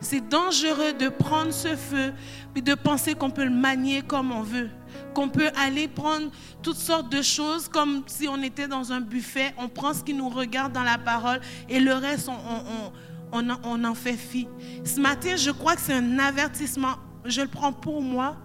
[0.00, 2.12] C'est dangereux de prendre ce feu
[2.56, 4.70] et de penser qu'on peut le manier comme on veut
[5.14, 6.30] qu'on peut aller prendre
[6.62, 10.14] toutes sortes de choses comme si on était dans un buffet, on prend ce qui
[10.14, 12.92] nous regarde dans la parole et le reste, on,
[13.32, 14.48] on, en fait fi.
[14.84, 18.36] Ce matin, je crois que c'est un avertissement, je le prends pour moi,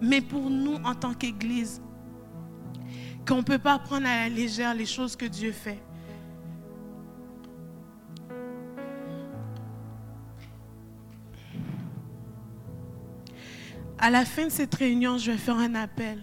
[0.00, 1.82] mais pour nous en tant qu'Église,
[3.26, 5.80] qu'on ne peut pas prendre à la légère les choses que Dieu fait.
[14.00, 16.22] À la fin de cette réunion, je vais faire un appel.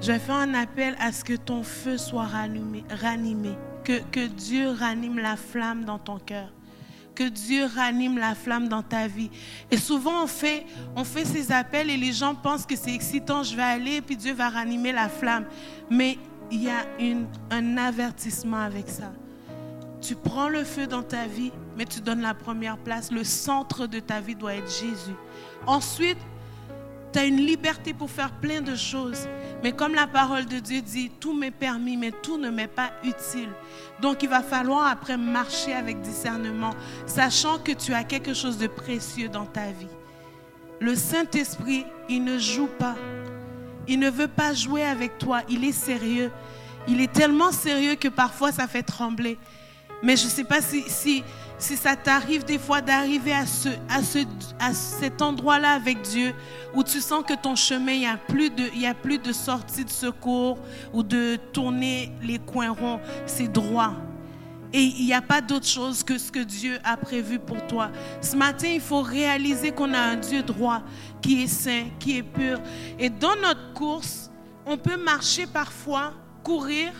[0.00, 2.84] Je vais faire un appel à ce que ton feu soit ranimé,
[3.84, 6.50] que, Dieu ranime la flamme dans ton cœur
[7.14, 9.30] que Dieu ranime la flamme dans ta vie.
[9.70, 10.66] Et souvent, on fait,
[11.24, 14.34] ces appels et les gens pensent que c'est excitant, je vais aller et puis Dieu
[14.34, 15.44] va ranimer la flamme.
[15.88, 16.18] Mais
[16.50, 16.84] il y a
[17.52, 19.12] un avertissement avec ça.
[20.00, 23.12] Tu prends le feu dans ta vie, mais tu donnes la première place.
[23.12, 25.14] Le centre de ta vie doit être Jésus.
[25.66, 26.18] Ensuite,
[27.12, 29.28] tu as une liberté pour faire plein de choses.
[29.62, 32.90] Mais comme la parole de Dieu dit, tout m'est permis, mais tout ne m'est pas
[33.04, 33.50] utile.
[34.00, 36.74] Donc il va falloir après marcher avec discernement,
[37.06, 39.88] sachant que tu as quelque chose de précieux dans ta vie.
[40.80, 42.96] Le Saint-Esprit, il ne joue pas.
[43.86, 45.42] Il ne veut pas jouer avec toi.
[45.48, 46.30] Il est sérieux.
[46.88, 49.38] Il est tellement sérieux que parfois ça fait trembler.
[50.02, 51.22] Mais je ne sais pas si, si,
[51.64, 54.18] si ça t'arrive des fois d'arriver à, ce, à, ce,
[54.60, 56.34] à cet endroit-là avec Dieu
[56.74, 58.18] où tu sens que ton chemin, il n'y a,
[58.74, 60.58] il a plus de sortie de secours
[60.92, 63.00] ou de tourner les coins ronds.
[63.24, 63.94] C'est droit.
[64.74, 67.90] Et il n'y a pas d'autre chose que ce que Dieu a prévu pour toi.
[68.20, 70.82] Ce matin, il faut réaliser qu'on a un Dieu droit,
[71.22, 72.60] qui est saint, qui est pur.
[72.98, 74.30] Et dans notre course,
[74.66, 76.92] on peut marcher parfois, courir,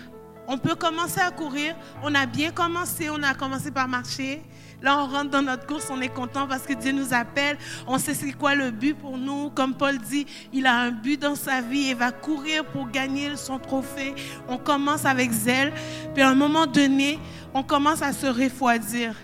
[0.46, 1.74] on peut commencer à courir.
[2.02, 4.42] On a bien commencé, on a commencé par marcher.
[4.83, 7.57] Là, on rentre dans notre course, on est content parce que Dieu nous appelle.
[7.87, 9.48] On sait c'est quoi le but pour nous.
[9.50, 13.35] Comme Paul dit, il a un but dans sa vie et va courir pour gagner
[13.37, 14.14] son trophée.
[14.46, 15.72] On commence avec zèle.
[16.12, 17.18] Puis à un moment donné,
[17.54, 19.14] on commence à se refroidir.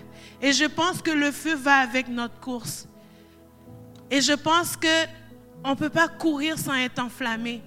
[0.41, 2.87] Et je pense que le feu va avec notre course.
[4.09, 4.87] Et je pense que
[5.63, 7.61] on ne peut pas courir sans être enflammé.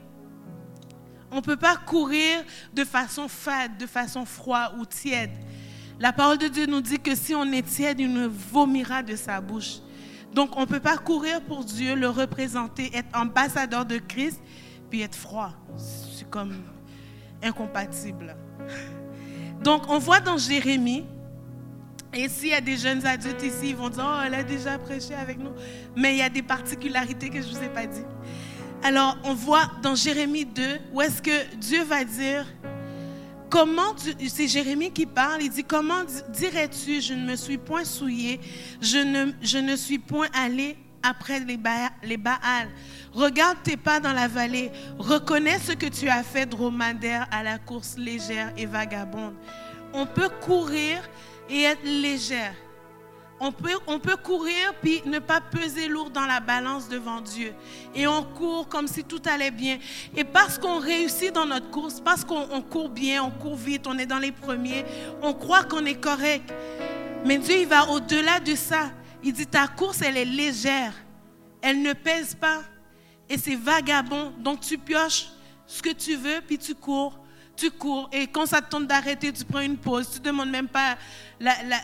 [1.34, 5.32] On ne peut pas courir de façon fade, de façon froide ou tiède.
[5.98, 9.16] La parole de Dieu nous dit que si on est tiède, il nous vomira de
[9.16, 9.80] sa bouche.
[10.32, 14.40] Donc on ne peut pas courir pour Dieu, le représenter, être ambassadeur de Christ,
[14.88, 15.50] puis être froid.
[15.76, 16.54] C'est comme
[17.42, 18.36] incompatible.
[19.60, 21.04] Donc on voit dans Jérémie,
[22.12, 24.78] et s'il y a des jeunes adultes ici, ils vont dire, oh, elle a déjà
[24.78, 25.50] prêché avec nous.
[25.96, 28.04] Mais il y a des particularités que je ne vous ai pas dit.
[28.86, 32.44] Alors, on voit dans Jérémie 2 où est-ce que Dieu va dire,
[33.48, 33.94] comment,
[34.28, 38.38] c'est Jérémie qui parle, il dit, comment dirais-tu, je ne me suis point souillé,
[38.82, 41.58] je ne, je ne suis point allé après les,
[42.02, 42.68] les Baals.
[43.14, 47.56] Regarde tes pas dans la vallée, reconnais ce que tu as fait dromadaire à la
[47.56, 49.34] course légère et vagabonde.
[49.94, 50.98] On peut courir
[51.48, 52.54] et être légère.
[53.46, 53.52] On
[53.98, 57.52] peut, courir puis ne pas peser lourd dans la balance devant Dieu.
[57.94, 59.78] Et on court comme si tout allait bien.
[60.16, 63.98] Et parce qu'on réussit dans notre course, parce qu'on court bien, on court vite, on
[63.98, 64.86] est dans les premiers,
[65.20, 66.54] on croit qu'on est correct.
[67.26, 68.90] Mais Dieu, il va au-delà de ça.
[69.22, 70.94] Il dit, ta course, elle est légère.
[71.60, 72.62] Elle ne pèse pas.
[73.28, 74.32] Et c'est vagabond.
[74.38, 75.26] Donc tu pioches
[75.66, 77.18] ce que tu veux, puis tu cours
[77.56, 80.10] tu cours et quand ça te tente d'arrêter, tu prends une pause.
[80.12, 80.96] Tu ne demandes même pas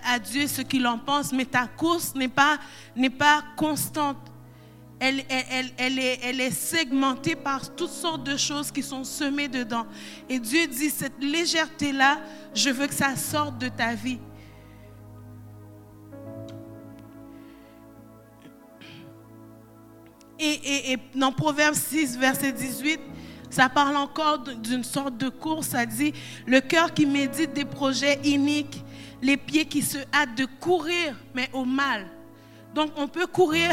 [0.05, 2.59] à Dieu ce qu'il en pense, mais ta course n'est pas,
[3.19, 4.19] pas constante.
[4.99, 9.49] Elle, elle, elle, est, elle est segmentée par toutes sortes de choses qui sont semées
[9.49, 9.87] dedans.
[10.29, 12.21] Et Dieu dit, cette légèreté-là,
[12.55, 14.19] je veux que ça sorte de ta vie.
[20.39, 23.01] Et, et, et dans Proverbe 6, verset 18,
[23.51, 25.69] ça parle encore d'une sorte de course.
[25.69, 26.13] Ça dit
[26.47, 28.83] le cœur qui médite des projets iniques,
[29.21, 32.07] les pieds qui se hâtent de courir, mais au mal.
[32.75, 33.73] Donc on peut courir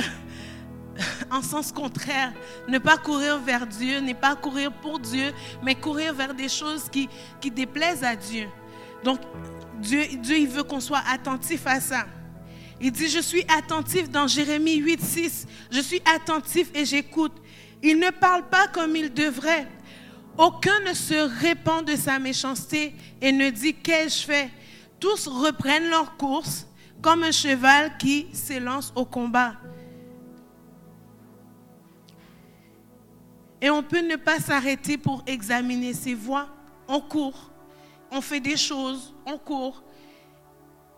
[1.31, 2.33] en sens contraire,
[2.67, 5.31] ne pas courir vers Dieu, ne pas courir pour Dieu,
[5.63, 7.07] mais courir vers des choses qui,
[7.39, 8.47] qui déplaisent à Dieu.
[9.03, 9.19] Donc
[9.79, 12.05] Dieu, Dieu il veut qu'on soit attentif à ça.
[12.79, 15.47] Il dit, je suis attentif dans Jérémie 8, 6.
[15.71, 17.33] Je suis attentif et j'écoute.
[17.89, 19.65] Il ne parle pas comme il devrait.
[20.37, 24.49] Aucun ne se répand de sa méchanceté et ne dit qu'ai-je fait.
[24.99, 26.67] Tous reprennent leur course
[27.01, 29.53] comme un cheval qui s'élance au combat.
[33.61, 36.49] Et on peut ne pas s'arrêter pour examiner ses voies.
[36.89, 37.49] On court,
[38.11, 39.81] on fait des choses, on court.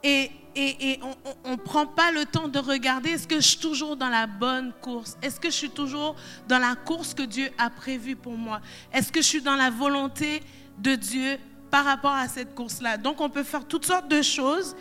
[0.03, 0.99] Et et,
[1.45, 4.27] on ne prend pas le temps de regarder est-ce que je suis toujours dans la
[4.27, 5.17] bonne course?
[5.21, 6.15] Est-ce que je suis toujours
[6.47, 8.59] dans la course que Dieu a prévue pour moi?
[8.91, 10.41] Est-ce que je suis dans la volonté
[10.77, 11.37] de Dieu
[11.71, 12.97] par rapport à cette course-là?
[12.97, 14.75] Donc on peut faire toutes sortes de choses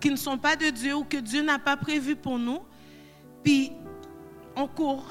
[0.00, 2.60] qui ne sont pas de Dieu ou que Dieu n'a pas prévues pour nous.
[3.42, 3.72] Puis
[4.56, 5.06] on court.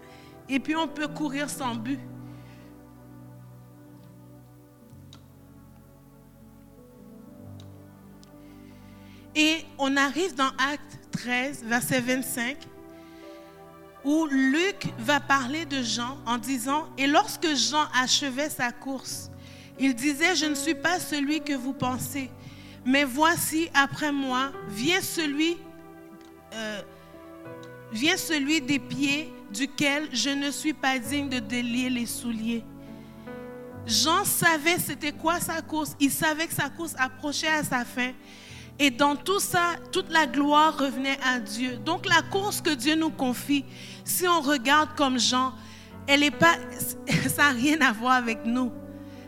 [0.48, 2.00] Et puis on peut courir sans but.
[9.36, 12.56] Et on arrive dans Acte 13, verset 25.
[14.04, 19.30] où Luc va parler de Jean en disant, et lorsque Jean achevait sa course,
[19.78, 22.30] il disait, je ne suis pas celui que vous pensez,
[22.84, 25.56] mais voici, après moi, vient celui,
[26.52, 26.82] euh,
[27.92, 32.62] vient celui des pieds duquel je ne suis pas digne de délier les souliers.
[33.86, 35.94] Jean savait c'était quoi sa course.
[36.00, 38.12] Il savait que sa course approchait à sa fin.
[38.78, 41.76] Et dans tout ça, toute la gloire revenait à Dieu.
[41.76, 43.64] Donc la course que Dieu nous confie,
[44.04, 45.52] si on regarde comme Jean,
[46.06, 46.56] elle est pas,
[47.28, 48.72] ça n'a rien à voir avec nous.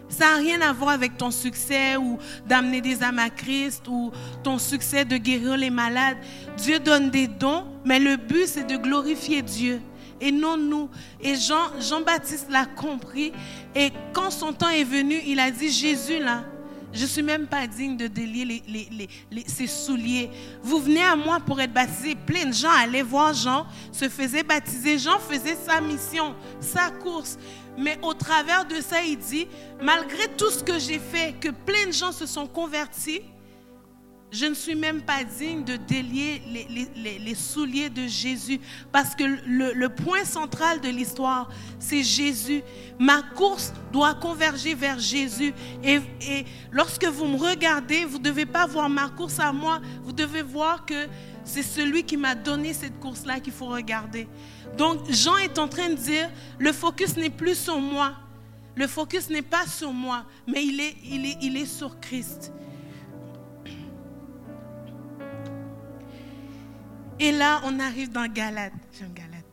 [0.08, 4.12] Ça n'a rien à voir avec ton succès ou d'amener des âmes à Christ ou
[4.42, 6.18] ton succès de guérir les malades.
[6.56, 9.80] Dieu donne des dons, mais le but c'est de glorifier Dieu
[10.20, 10.88] et non nous.
[11.20, 13.32] Et Jean, Jean-Baptiste l'a compris.
[13.74, 16.44] Et quand son temps est venu, il a dit, Jésus, là,
[16.96, 18.62] je ne suis même pas digne de délier
[19.30, 20.30] les, souliers.
[20.62, 22.14] Vous venez à moi pour être baptisé.
[22.14, 24.98] Plein de gens allaient voir Jean, se faisaient baptiser.
[24.98, 27.38] Jean faisait sa mission, sa course.
[27.78, 29.46] Mais au travers de ça, il dit,
[29.82, 33.20] malgré tout ce que j'ai fait, que plein de gens se sont convertis,
[34.32, 38.60] je ne suis même pas digne de délier les, souliers de Jésus
[38.90, 41.48] parce que le, point central de l'histoire,
[41.78, 42.62] c'est Jésus.
[42.98, 45.54] Ma course doit converger vers Jésus.
[45.82, 46.00] Et,
[46.72, 50.42] lorsque vous me regardez, vous ne devez pas voir ma course à moi, vous devez
[50.42, 51.06] voir que
[51.44, 54.26] c'est celui qui m'a donné cette course-là qu'il faut regarder.
[54.76, 58.12] Donc Jean est en train de dire, le focus n'est plus sur moi.
[58.74, 62.52] Le focus n'est pas sur moi, mais il est, il est, il est sur Christ.
[67.18, 68.72] Et là, on arrive dans Galate.
[68.98, 69.44] J'aime Galate.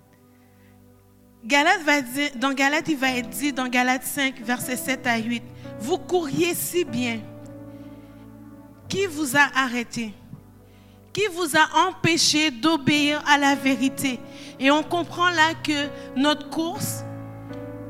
[1.85, 5.43] Va dire, dans Galate, il va être dit, dans Galate 5, versets 7 à 8,
[5.79, 7.19] vous couriez si bien.
[8.87, 10.13] Qui vous a arrêté?
[11.11, 14.19] Qui vous a empêché d'obéir à la vérité
[14.59, 17.03] Et on comprend là que notre course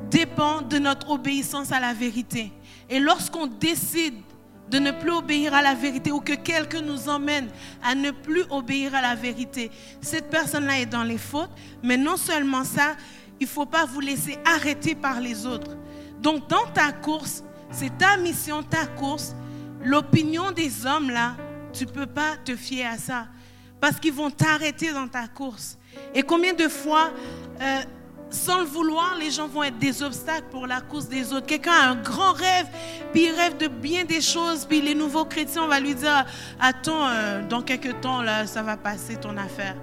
[0.09, 2.51] dépend de notre obéissance à la vérité.
[2.89, 4.15] Et lorsqu'on décide
[4.73, 7.47] de ne plus obéir à la vérité ou que quelqu'un nous emmène
[7.83, 9.69] à ne plus obéir à la vérité,
[10.01, 11.51] cette personne-là est dans les fautes.
[11.83, 12.95] Mais non seulement ça,
[13.39, 15.77] il ne faut pas vous laisser arrêter par les autres.
[16.19, 19.35] Donc dans ta course, c'est ta mission, ta course.
[19.83, 21.35] L'opinion des hommes, là,
[21.71, 23.27] tu ne peux pas te fier à ça.
[23.79, 25.77] Parce qu'ils vont t'arrêter dans ta course.
[26.15, 27.11] Et combien de fois...
[27.61, 27.81] Euh,
[28.33, 31.45] sans le vouloir, les gens vont être des obstacles pour la course des autres.
[31.45, 32.65] Quelqu'un a un grand rêve,
[33.13, 36.25] puis il rêve de bien des choses, puis les nouveaux chrétiens, on va lui dire,
[36.59, 39.75] attends, euh, dans quelques temps, là, ça va passer ton affaire.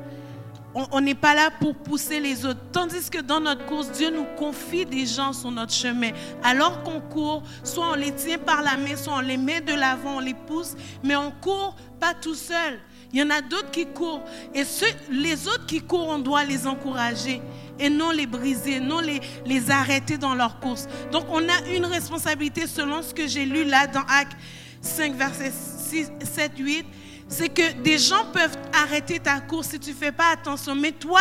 [0.72, 2.60] On n'est pas là pour pousser les autres.
[2.70, 6.10] Tandis que dans notre course, Dieu nous confie des gens sur notre chemin.
[6.44, 9.74] Alors qu'on court, soit on les tient par la main, soit on les met de
[9.74, 12.78] l'avant, on les pousse, mais on court pas tout seul.
[13.12, 14.22] Il y en a d'autres qui courent.
[14.54, 17.42] Et ceux, les autres qui courent, on doit les encourager
[17.78, 20.86] et non les briser, non les, les arrêter dans leur course.
[21.10, 24.36] Donc on a une responsabilité selon ce que j'ai lu là dans Actes
[24.82, 26.86] 5, verset 6, 7, 8.
[27.28, 30.74] C'est que des gens peuvent arrêter ta course si tu ne fais pas attention.
[30.74, 31.20] Mais toi,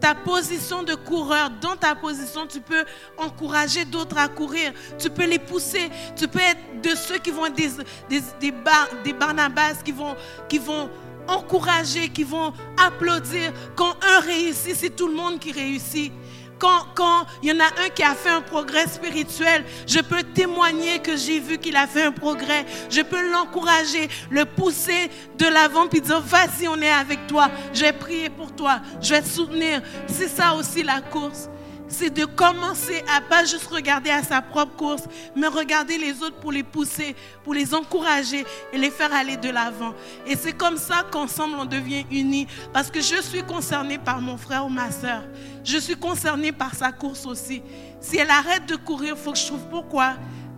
[0.00, 2.84] ta, position de coureur, dans ta position, tu peux
[3.18, 4.72] encourager d'autres à courir.
[4.96, 5.90] Tu peux les pousser.
[6.14, 7.70] Tu peux être de ceux qui vont être des,
[8.08, 8.54] des, des,
[9.02, 10.14] des Barnabas, qui vont,
[10.48, 10.88] qui vont
[11.28, 12.52] encourager, qui vont
[12.84, 13.52] applaudir.
[13.76, 16.12] Quand un réussit, c'est tout le monde qui réussit.
[16.58, 20.22] Quand, quand il y en a un qui a fait un progrès spirituel, je peux
[20.22, 22.64] témoigner que j'ai vu qu'il a fait un progrès.
[22.88, 27.50] Je peux l'encourager, le pousser de l'avant, puis dire, vas-y, on est avec toi.
[27.72, 28.80] Je vais prier pour toi.
[29.00, 29.82] Je vais te soutenir.
[30.06, 31.48] C'est ça aussi la course
[31.94, 35.04] c'est de commencer à pas juste regarder à sa propre course,
[35.36, 37.14] mais regarder les autres pour les pousser,
[37.44, 39.94] pour les encourager et les faire aller de l'avant.
[40.26, 44.36] Et c'est comme ça qu'ensemble on devient unis, parce que je suis concernée par mon
[44.36, 45.22] frère ou ma soeur.
[45.62, 47.62] Je suis concernée par sa course aussi.
[48.00, 50.14] Si elle arrête de courir, il faut que je trouve pourquoi,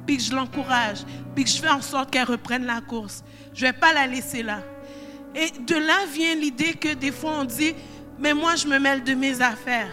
[0.07, 1.01] puis que je l'encourage,
[1.35, 3.23] puis que je fais en sorte qu'elle reprenne la course.
[3.53, 4.61] Je ne vais pas la laisser là.
[5.35, 7.75] Et de là vient l'idée que des fois on dit,
[8.19, 9.93] mais moi je me mêle de mes affaires.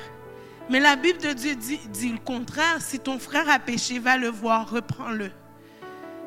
[0.69, 2.81] Mais la Bible de Dieu dit, le contraire.
[2.81, 5.29] Si ton frère a péché, va le voir, reprends-le.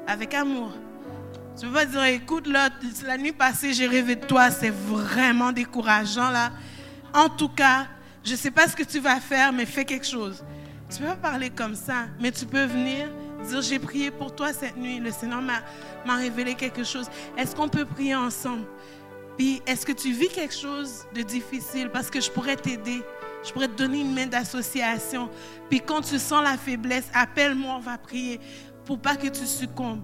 [0.07, 0.73] Avec amour.
[1.59, 4.51] Tu vas dire, écoute, la nuit passée, j'ai rêvé de toi.
[4.51, 6.53] C'est vraiment décourageant, là.
[7.15, 7.87] En tout cas,
[8.23, 10.45] je ne sais pas ce que tu vas faire, mais fais quelque chose.
[10.91, 13.09] Tu peux pas parler comme ça, mais tu peux venir
[13.49, 15.01] dire, j'ai prié pour toi cette nuit.
[15.01, 17.09] Le Seigneur m'a révélé quelque chose.
[17.39, 18.67] Est-ce qu'on peut prier ensemble?
[19.39, 21.91] Puis, est-ce que tu vis quelque chose de difficile?
[21.91, 23.03] Parce que je pourrais t'aider.
[23.47, 25.31] Je pourrais te donner une main d'association.
[25.71, 28.41] Puis quand tu sens la faiblesse, appelle-moi, on va prier
[28.85, 30.03] pour pas que tu succombes.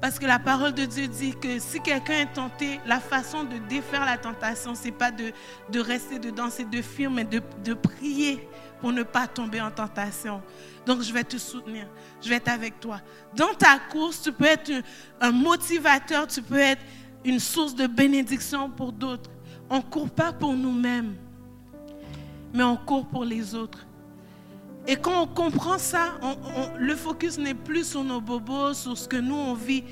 [0.00, 3.56] Parce que la parole de Dieu dit que si quelqu'un est tenté, la façon de
[3.68, 5.32] défaire la tentation, c'est pas de,
[5.78, 8.48] rester dedans, c'est de fuir, mais de, de prier
[8.80, 10.42] pour ne pas tomber en tentation.
[10.84, 11.86] Donc, je vais te soutenir.
[12.20, 13.00] Je vais être avec toi.
[13.36, 14.72] Dans ta course, tu peux être
[15.20, 16.82] un motivateur, tu peux être
[17.24, 19.30] une source de bénédiction pour d'autres.
[19.70, 21.14] On ne court pas pour nous-mêmes,
[22.52, 23.86] mais on court pour les autres.
[24.86, 26.18] Et quand on comprend ça,
[26.78, 29.84] le focus n'est plus sur nos bobos, sur ce que nous on vit,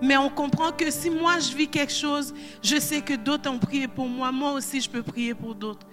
[0.00, 3.58] mais on comprend que si moi je vis quelque chose, je sais que d'autres ont
[3.58, 5.86] prié pour moi, moi aussi je peux prier pour d'autres.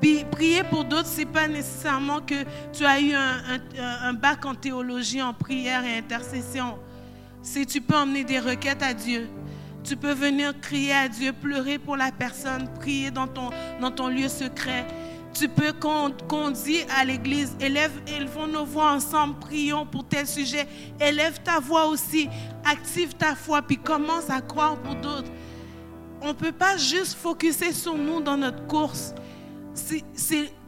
[0.00, 4.54] Puis prier pour d'autres, ce n'est pas nécessairement que tu as eu un, bac en
[4.54, 6.78] théologie, en prière et intercession.
[7.42, 9.28] C'est tu peux emmener des requêtes à Dieu.
[9.82, 14.86] Tu peux venir crier à Dieu, pleurer pour la personne, prier dans ton lieu secret.
[15.34, 15.72] Tu peux,
[16.52, 20.66] dit à l'église, élève, élevons nos voix ensemble, prions pour tel sujet.
[21.00, 22.28] Élève ta voix aussi,
[22.64, 25.30] active ta foi, puis commence à croire pour d'autres.
[26.20, 29.14] On ne peut pas juste focuser sur nous dans notre course.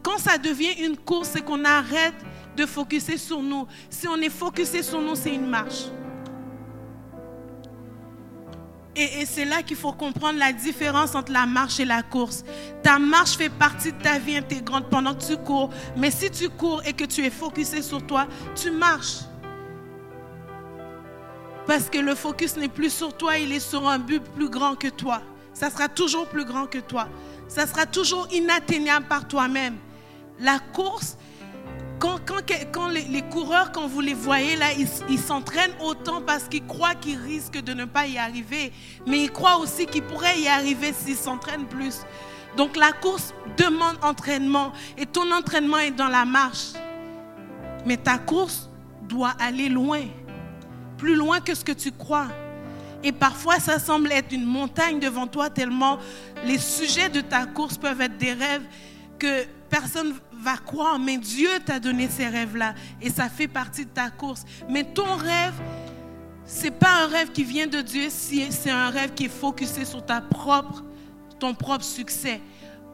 [0.02, 2.14] Quand ça devient une course, c'est qu'on arrête
[2.56, 3.66] de focuser sur nous.
[3.88, 5.86] Si on est focusé sur nous, c'est une marche.
[9.00, 12.44] Et, c'est là qu'il faut comprendre la différence entre la marche et la course.
[12.82, 15.70] Ta marche fait partie de ta vie intégrante pendant que tu cours.
[15.96, 19.20] Mais si tu cours et que tu es focusé sur toi, tu marches.
[21.66, 24.74] Parce que le focus n'est plus sur toi, il est sur un but plus grand
[24.74, 25.22] que toi.
[25.54, 27.08] Ça sera toujours plus grand que toi.
[27.48, 29.76] Ça sera toujours inatteignable par toi-même.
[30.38, 31.16] La course,
[32.00, 34.66] quand, les, coureurs, quand vous les voyez là,
[35.08, 38.72] ils s'entraînent autant parce qu'ils croient qu'ils risquent de ne pas y arriver.
[39.06, 42.00] Mais ils croient aussi qu'ils pourraient y arriver s'ils s'entraînent plus.
[42.56, 46.72] Donc la course demande entraînement et ton entraînement est dans la marche.
[47.86, 48.68] Mais ta course
[49.02, 50.02] doit aller loin,
[50.96, 52.28] plus loin que ce que tu crois.
[53.02, 55.98] Et parfois, ça semble être une montagne devant toi tellement
[56.44, 58.62] les sujets de ta course peuvent être des rêves
[59.18, 63.90] que personne va croire, mais Dieu t'a donné ces rêves-là et ça fait partie de
[63.90, 64.44] ta course.
[64.68, 65.54] Mais ton rêve,
[66.44, 70.04] c'est pas un rêve qui vient de Dieu, c'est un rêve qui est focusé sur
[70.04, 70.84] ta propre,
[71.38, 72.40] ton propre succès.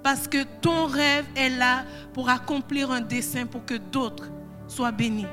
[0.03, 4.31] Parce que ton rêve est là pour accomplir un dessein pour que d'autres
[4.69, 5.27] soient bénis.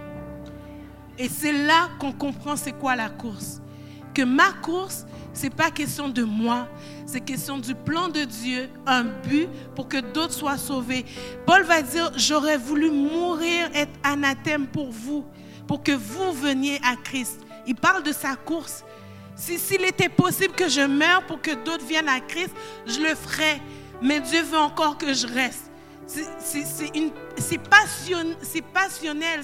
[1.18, 3.62] Et c'est là qu'on comprend c'est quoi la course.
[4.14, 6.68] Que ma course, c'est pas question de moi,
[7.06, 11.06] c'est question du plan de Dieu, un but pour que d'autres soient sauvés.
[11.46, 15.26] Paul va dire, j'aurais voulu mourir, être anathème pour vous,
[15.68, 17.42] pour que vous veniez à Christ.
[17.66, 18.84] Il parle de sa course.
[19.36, 22.52] S'il était possible que je meure pour que d'autres viennent à Christ,
[22.86, 23.60] je le ferais.
[24.02, 25.72] Mais Dieu veut encore que je reste.
[26.06, 27.60] C'est
[28.74, 29.42] passionnel,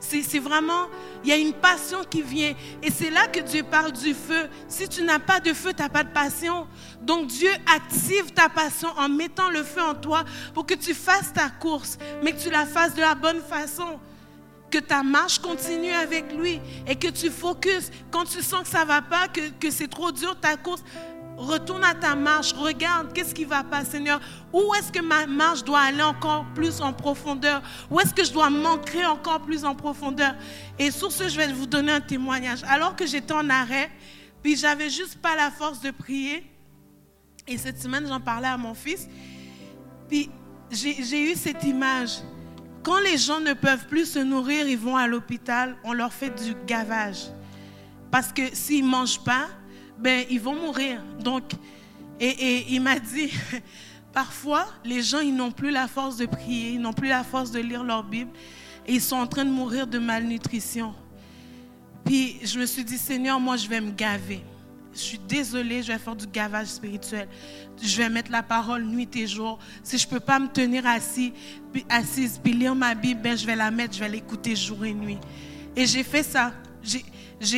[0.00, 0.88] c'est vraiment,
[1.22, 2.54] il y a une passion qui vient.
[2.82, 4.48] Et c'est là que Dieu parle du feu.
[4.68, 6.66] Si tu n'as pas de feu, tu n'as pas de passion.
[7.00, 11.32] Donc Dieu active ta passion en mettant le feu en toi pour que tu fasses
[11.32, 14.00] ta course, mais que tu la fasses de la bonne façon.
[14.70, 17.90] Que ta marche continue avec lui et que tu focuses.
[18.10, 20.82] Quand tu sens que ça ne va pas, que, que c'est trop dur ta course,
[21.38, 24.20] Retourne à ta marche, regarde qu'est-ce qui va pas, Seigneur.
[24.52, 27.62] Où est-ce que ma marche doit aller encore plus en profondeur?
[27.88, 30.34] Où est-ce que je dois m'ancrer encore plus en profondeur?
[30.80, 32.64] Et sur ce, je vais vous donner un témoignage.
[32.64, 33.88] Alors que j'étais en arrêt,
[34.42, 36.44] puis j'avais juste pas la force de prier.
[37.46, 39.08] Et cette semaine, j'en parlais à mon fils.
[40.08, 40.30] Puis
[40.72, 42.18] j'ai eu cette image.
[42.82, 46.30] Quand les gens ne peuvent plus se nourrir, ils vont à l'hôpital, on leur fait
[46.30, 47.28] du gavage.
[48.10, 49.46] Parce que s'ils ne mangent pas,
[49.98, 51.02] ben, ils vont mourir.
[51.20, 51.44] Donc,
[52.20, 53.30] et, il m'a dit,
[54.12, 57.50] parfois, les gens, ils n'ont plus la force de prier, ils n'ont plus la force
[57.50, 58.30] de lire leur Bible,
[58.86, 60.94] et ils sont en train de mourir de malnutrition.
[62.04, 64.40] Puis, je me suis dit, Seigneur, moi, je vais me gaver.
[64.94, 67.28] Je suis désolée, je vais faire du gavage spirituel.
[67.80, 69.58] Je vais mettre la parole nuit et jour.
[69.84, 71.32] Si je ne peux pas me tenir assis,
[71.88, 74.94] assise puis lire ma Bible, ben, je vais la mettre, je vais l'écouter jour et
[74.94, 75.18] nuit.
[75.76, 77.04] Et j'ai fait ça j'ai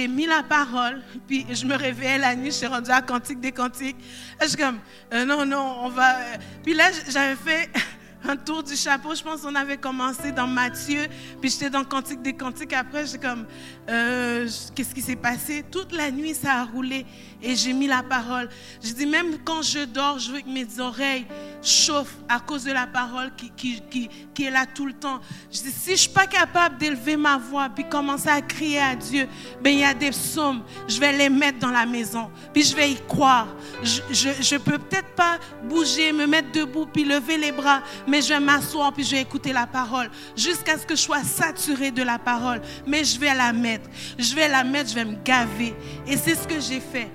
[0.08, 3.52] mis la parole, puis je me réveillais la nuit, je suis rendue à Cantique des
[3.52, 3.96] Cantiques.
[4.40, 4.78] Je suis comme,
[5.12, 6.16] euh, non, non, on va.
[6.16, 6.36] Euh.
[6.62, 7.70] Puis là, j'avais fait
[8.28, 9.14] un tour du chapeau.
[9.14, 11.06] Je pense qu'on avait commencé dans Matthieu,
[11.40, 12.72] puis j'étais dans Cantique des Cantiques.
[12.72, 13.46] Après, j'étais comme,
[13.88, 15.64] euh, qu'est-ce qui s'est passé?
[15.70, 17.06] Toute la nuit, ça a roulé
[17.42, 18.48] et j'ai mis la parole.
[18.82, 21.26] Je dis, même quand je dors, je veux que mes oreilles
[21.62, 25.20] chauffent à cause de la parole qui, qui, qui, qui est là tout le temps.
[25.50, 28.80] Je dis, si je ne suis pas capable d'élever ma voix puis commencer à crier
[28.80, 29.28] à Dieu,
[29.62, 32.74] ben, il y a des psaumes, je vais les mettre dans la maison, puis je
[32.74, 33.48] vais y croire.
[33.82, 38.28] Je ne peux peut-être pas bouger, me mettre debout, puis lever les bras, mais je
[38.28, 42.02] vais m'asseoir puis je vais écouter la parole jusqu'à ce que je sois saturé de
[42.02, 42.60] la parole.
[42.86, 43.88] Mais je vais la mettre.
[44.18, 45.74] Je vais la mettre, je vais me gaver.
[46.06, 47.10] Et c'est ce que j'ai fait.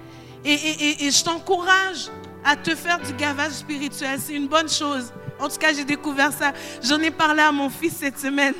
[0.45, 2.09] Et, je t'encourage
[2.43, 4.19] à te faire du gavage spirituel.
[4.19, 5.11] C'est une bonne chose.
[5.39, 6.53] En tout cas, j'ai découvert ça.
[6.83, 8.53] J'en ai parlé à mon fils cette semaine.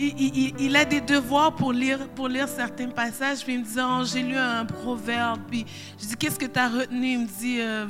[0.00, 3.44] il, a des devoirs pour lire, pour lire certains passages.
[3.44, 5.40] Puis il me dit, oh, j'ai lu un proverbe.
[5.50, 5.66] Puis
[6.00, 7.06] je dis, qu'est-ce que tu as retenu?
[7.12, 7.86] Il me dit, euh,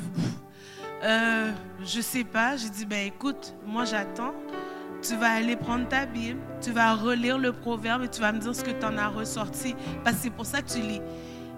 [1.04, 1.52] euh,
[1.84, 2.56] je sais pas.
[2.56, 4.34] Je dis, ben écoute, moi j'attends.
[5.02, 8.38] Tu vas aller prendre ta Bible, tu vas relire le proverbe et tu vas me
[8.38, 9.74] dire ce que tu en as ressorti.
[10.04, 11.00] Parce que c'est pour ça que tu lis.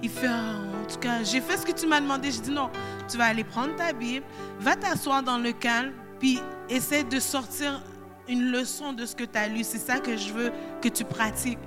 [0.02, 2.30] Il fait, oh, en tout cas, j'ai fait ce que tu m'as demandé.
[2.30, 2.70] Je dis, non,
[3.10, 4.24] tu vas aller prendre ta Bible,
[4.60, 7.82] va t'asseoir dans le calme, puis essaie de sortir
[8.28, 9.64] une leçon de ce que tu as lu.
[9.64, 11.58] C'est ça que je veux que tu pratiques.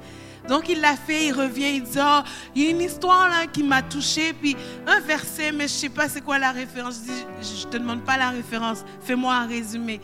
[0.47, 2.21] Donc il l'a fait, il revient, il dit, oh,
[2.55, 4.55] il y a une histoire là qui m'a touché, puis
[4.85, 7.01] un verset, mais je sais pas c'est quoi la référence.
[7.01, 9.99] Je dis, je te demande pas la référence, fais-moi un résumé.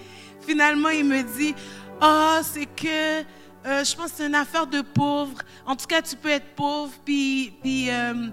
[0.46, 1.54] Finalement, il me dit,
[2.02, 3.22] oh, c'est que
[3.66, 5.38] euh, je pense que c'est une affaire de pauvre.
[5.66, 8.30] En tout cas, tu peux être pauvre, puis, puis euh,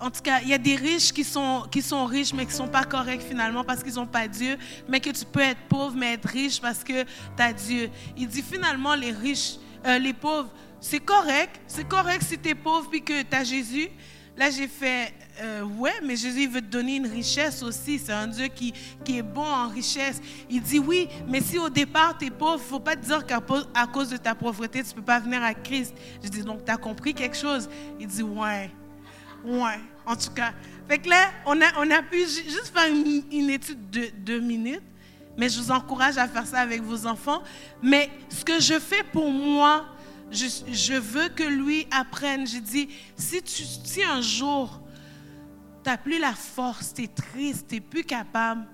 [0.00, 2.52] en tout cas, il y a des riches qui sont, qui sont riches, mais qui
[2.52, 4.56] ne sont pas corrects finalement parce qu'ils n'ont pas Dieu,
[4.88, 7.90] mais que tu peux être pauvre, mais être riche parce que tu as Dieu.
[8.16, 9.56] Il dit finalement, les riches,
[9.86, 11.60] euh, les pauvres, c'est correct.
[11.66, 13.88] C'est correct si tu es pauvre puis que tu as Jésus.
[14.36, 17.98] Là, j'ai fait, euh, ouais, mais Jésus veut te donner une richesse aussi.
[17.98, 20.20] C'est un Dieu qui, qui est bon en richesse.
[20.50, 23.04] Il dit oui, mais si au départ tu es pauvre, il ne faut pas te
[23.04, 23.40] dire qu'à
[23.86, 25.94] cause de ta pauvreté, tu ne peux pas venir à Christ.
[26.22, 27.68] Je dis, donc tu as compris quelque chose?
[27.98, 28.70] Il dit, ouais.
[29.44, 30.52] Ouais, en tout cas.
[30.88, 34.82] Fait que là, on a, on a pu juste faire une, étude de deux minutes,
[35.36, 37.42] mais je vous encourage à faire ça avec vos enfants.
[37.82, 39.84] Mais ce que je fais pour moi,
[40.30, 42.46] je, veux que lui apprenne.
[42.46, 44.80] Je dis, si, tu, si un jour,
[45.82, 48.66] tu n'as plus la force, tu es triste, tu n'es plus capable,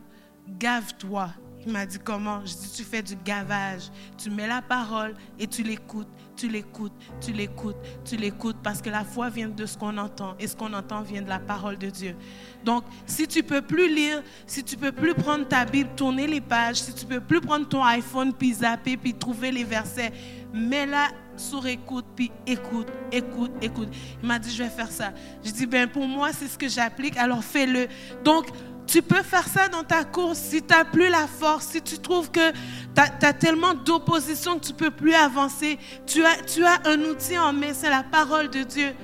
[0.48, 1.30] gave-toi.
[1.64, 2.44] Il m'a dit comment?
[2.44, 3.90] Je dis, tu fais du gavage.
[4.18, 6.08] Tu mets la parole et tu l'écoutes
[6.42, 10.34] tu l'écoutes, tu l'écoutes, tu l'écoutes, parce que la foi vient de ce qu'on entend,
[10.40, 12.16] et ce qu'on entend vient de la parole de Dieu.
[12.64, 16.40] Donc, si tu peux plus lire, si tu peux plus prendre ta Bible, tourner les
[16.40, 20.12] pages, si tu peux plus prendre ton iPhone, puis zapper, puis trouver les versets,
[20.52, 23.88] mets-la sur écoute, puis écoute, écoute, écoute.
[24.20, 25.12] Il m'a dit, je vais faire ça.
[25.44, 27.86] Je dis, ben pour moi, c'est ce que j'applique, alors fais-le.
[28.24, 28.48] Donc,
[28.86, 31.98] tu peux faire ça dans ta course si tu n'as plus la force, si tu
[31.98, 35.78] trouves que tu as, tellement d'opposition que tu ne peux plus avancer.
[36.06, 38.94] Tu as, tu as un outil en main, c'est la parole de Dieu.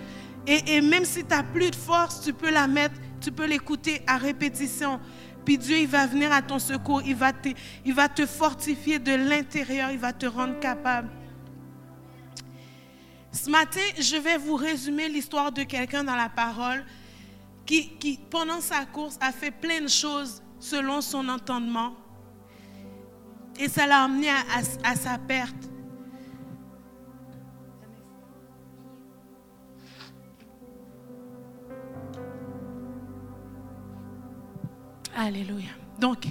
[0.46, 4.02] Et, même si tu n'as plus de force, tu peux la mettre, tu peux l'écouter
[4.06, 4.98] à répétition.
[5.44, 7.50] Puis Dieu, il va venir à ton secours, il va te,
[7.84, 11.08] il va te fortifier de l'intérieur, il va te rendre capable.
[13.30, 16.84] Ce matin, je vais vous résumer l'histoire de quelqu'un dans la parole
[17.68, 21.94] qui, pendant sa course, a fait plein de choses selon son entendement.
[23.58, 25.54] Et ça l'a amené à, sa perte.
[35.14, 35.70] Alléluia.
[35.98, 36.24] Donc,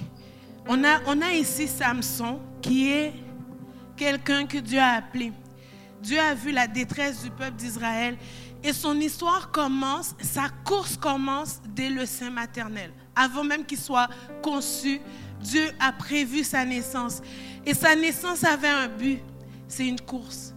[0.66, 3.12] on a, on a ici Samson qui est
[3.96, 5.32] quelqu'un que Dieu a appelé.
[6.02, 8.16] Dieu a vu la détresse du peuple d'Israël
[8.62, 12.92] et son histoire commence, sa course commence dès le sein maternel.
[13.14, 14.08] Avant même qu'il soit
[14.42, 15.00] conçu,
[15.40, 17.22] Dieu a prévu sa naissance.
[17.64, 19.20] Et sa naissance avait un but,
[19.68, 20.54] c'est une course.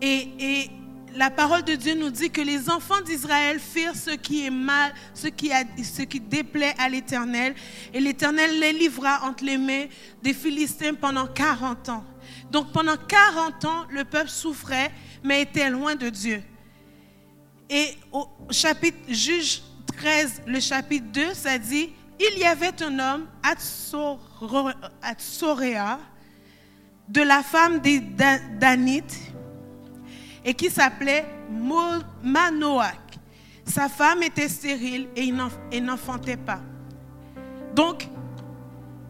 [0.00, 0.68] Et,
[1.16, 4.94] la parole de Dieu nous dit que les enfants d'Israël firent ce qui est mal,
[5.12, 7.56] ce qui, déplaît à l'Éternel.
[7.92, 9.86] Et l'Éternel les livra entre les mains
[10.22, 12.04] des Philistins pendant 40 ans.
[12.52, 14.92] Donc pendant 40 ans, le peuple souffrait,
[15.24, 16.44] mais était loin de Dieu.
[17.72, 19.62] Et au chapitre Juge
[19.96, 23.28] 13, le chapitre 2, ça dit, il y avait un homme,
[25.00, 26.00] Atsoréa,
[27.08, 29.16] de la femme des Danites,
[30.44, 31.24] et qui s'appelait
[32.22, 32.96] Manoach.
[33.64, 36.60] Sa femme était stérile et n'enfantait pas.
[37.76, 38.08] Donc,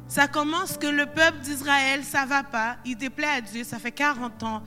[0.07, 3.93] ça commence que le peuple d'Israël, ça va pas, il déplaît à Dieu, ça fait
[3.93, 4.63] 40 ans,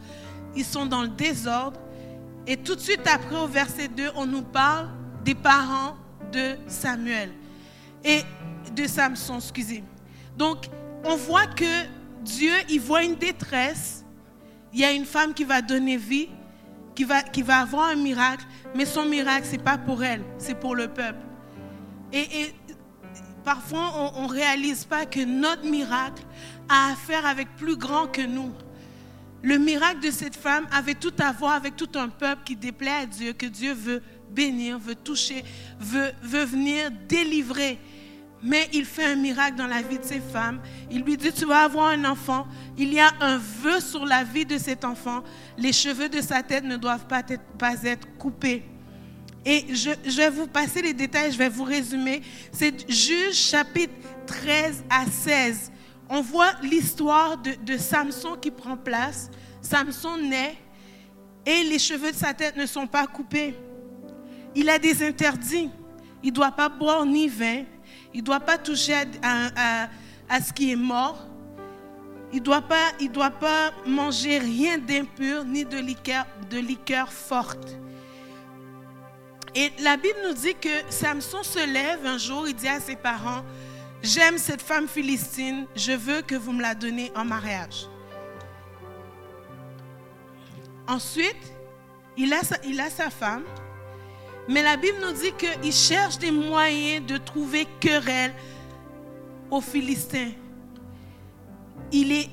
[0.55, 1.79] ils sont dans le désordre,
[2.45, 4.89] et tout de suite après, au verset 2, on nous parle
[5.23, 5.95] des parents
[6.31, 7.31] de Samuel
[8.03, 8.21] et
[8.75, 9.83] de Samson, excusez.
[10.37, 10.67] Donc,
[11.03, 11.85] on voit que
[12.23, 14.03] Dieu, il voit une détresse.
[14.73, 16.29] Il y a une femme qui va donner vie,
[16.95, 20.23] qui va, qui va avoir un miracle, mais son miracle, ce n'est pas pour elle,
[20.37, 21.19] c'est pour le peuple.
[22.11, 22.53] Et,
[23.43, 26.23] parfois, on ne réalise pas que notre miracle
[26.69, 28.51] a à faire avec plus grand que nous.
[29.43, 33.01] Le miracle de cette femme avait tout à voir avec tout un peuple qui déplaît
[33.01, 35.43] à Dieu, que Dieu veut bénir, veut toucher,
[35.79, 36.13] veut,
[36.45, 37.77] venir délivrer.
[38.41, 40.61] Mais il fait un miracle dans la vie de ces femmes.
[40.89, 42.47] Il lui dit, tu vas avoir un enfant.
[42.77, 45.23] Il y a un vœu sur la vie de cet enfant.
[45.57, 48.63] Les cheveux de sa tête ne doivent pas être, pas être coupés.
[49.45, 52.21] Et je, je vais vous passer les détails, je vais vous résumer.
[52.53, 53.93] C'est Juge chapitre
[54.25, 55.72] 13 à 16.
[56.09, 59.29] On voit l'histoire de, Samson qui prend place.
[59.61, 60.57] Samson naît
[61.45, 63.55] et les cheveux de sa tête ne sont pas coupés.
[64.55, 65.69] Il a des interdits.
[66.21, 67.63] Il ne doit pas boire ni vin.
[68.13, 69.87] Il ne doit pas toucher à,
[70.29, 71.27] à, ce qui est mort.
[72.31, 77.77] Il ne doit, pas, doit pas manger rien d'impur ni de liqueur, de liqueur forte.
[79.55, 82.95] Et la Bible nous dit que Samson se lève un jour, il dit à ses
[82.95, 83.43] parents,
[84.03, 87.87] j'aime cette femme philistine, je veux que vous me la donnez en mariage.
[90.87, 91.53] Ensuite,
[92.17, 93.43] il a sa, il a sa femme,
[94.49, 98.33] mais la Bible nous dit qu'il cherche des moyens de trouver querelle
[99.49, 100.31] aux Philistins.
[101.91, 102.29] Il est,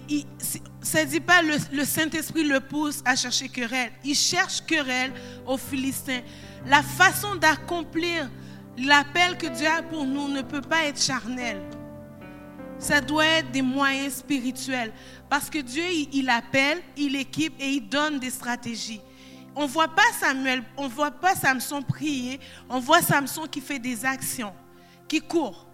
[0.83, 3.93] ça ne dit pas le, le Saint-Esprit le pousse à chercher querelle.
[4.05, 5.13] Il cherche querelle
[5.47, 6.23] aux Philistins.
[6.67, 8.29] La façon d'accomplir
[8.87, 11.61] l'appel que Dieu a pour nous ne peut pas être charnel.
[12.79, 14.93] Ça doit être des moyens spirituels.
[15.29, 19.01] Parce que Dieu, il, appelle, il équipe et il donne des stratégies.
[19.55, 23.79] On ne voit pas Samuel, on voit pas Samson prier, on voit Samson qui fait
[23.79, 24.55] des actions,
[25.07, 25.67] qui court.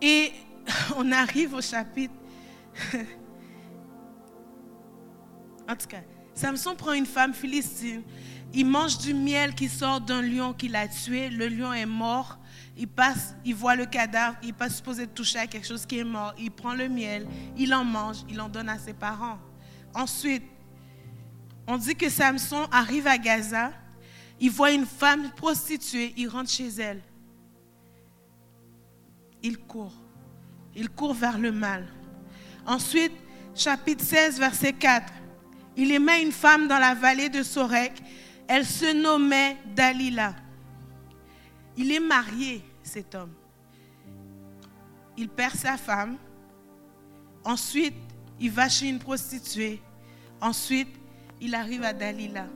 [0.00, 0.32] Et
[0.96, 2.14] on arrive au chapitre.
[5.68, 6.00] en tout cas,
[6.34, 8.02] Samson prend une femme philistine.
[8.54, 11.28] Il mange du miel qui sort d'un lion qu'il a tué.
[11.28, 12.38] Le lion est mort.
[12.76, 15.98] Il passe, il voit le cadavre, il n'est pas supposé toucher à quelque chose qui
[15.98, 16.32] est mort.
[16.38, 19.38] Il prend le miel, il en mange, il en donne à ses parents.
[19.92, 20.44] Ensuite,
[21.66, 23.72] on dit que Samson arrive à Gaza,
[24.40, 27.02] il voit une femme prostituée, il rentre chez elle.
[29.42, 29.94] Il court.
[30.76, 31.84] Il court vers le mal.
[32.64, 33.12] Ensuite,
[33.56, 35.12] chapitre 16, verset 4.
[35.78, 37.92] Il aimait une femme dans la vallée de Sorek.
[38.48, 40.34] Elle se nommait Dalila.
[41.76, 43.32] Il est marié cet homme.
[45.16, 46.16] Il perd sa femme.
[47.44, 47.94] Ensuite,
[48.40, 49.80] il va chez une prostituée.
[50.40, 50.88] Ensuite,
[51.40, 52.46] il arrive à Dalila.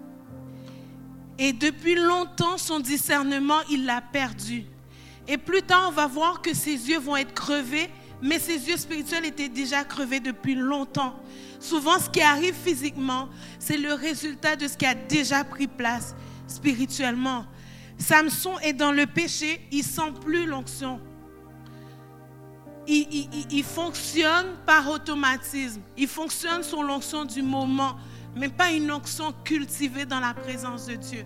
[1.39, 4.65] Et depuis longtemps, son discernement, il l'a perdu.
[5.29, 7.89] Et plus tard, on va voir que ses yeux vont être crevés,
[8.21, 11.15] mais ses yeux spirituels étaient déjà crevés depuis longtemps.
[11.63, 13.29] Souvent, ce qui arrive physiquement,
[13.61, 16.13] c'est le résultat de ce qui a déjà pris place
[16.49, 17.47] spirituellement.
[17.97, 21.01] Samson est dans le péché, il sent plus l'onction.
[22.89, 25.83] Il, fonctionne par automatisme.
[25.97, 27.95] Il fonctionne sur l'onction du moment,
[28.35, 31.25] mais pas une onction cultivée dans la présence de Dieu.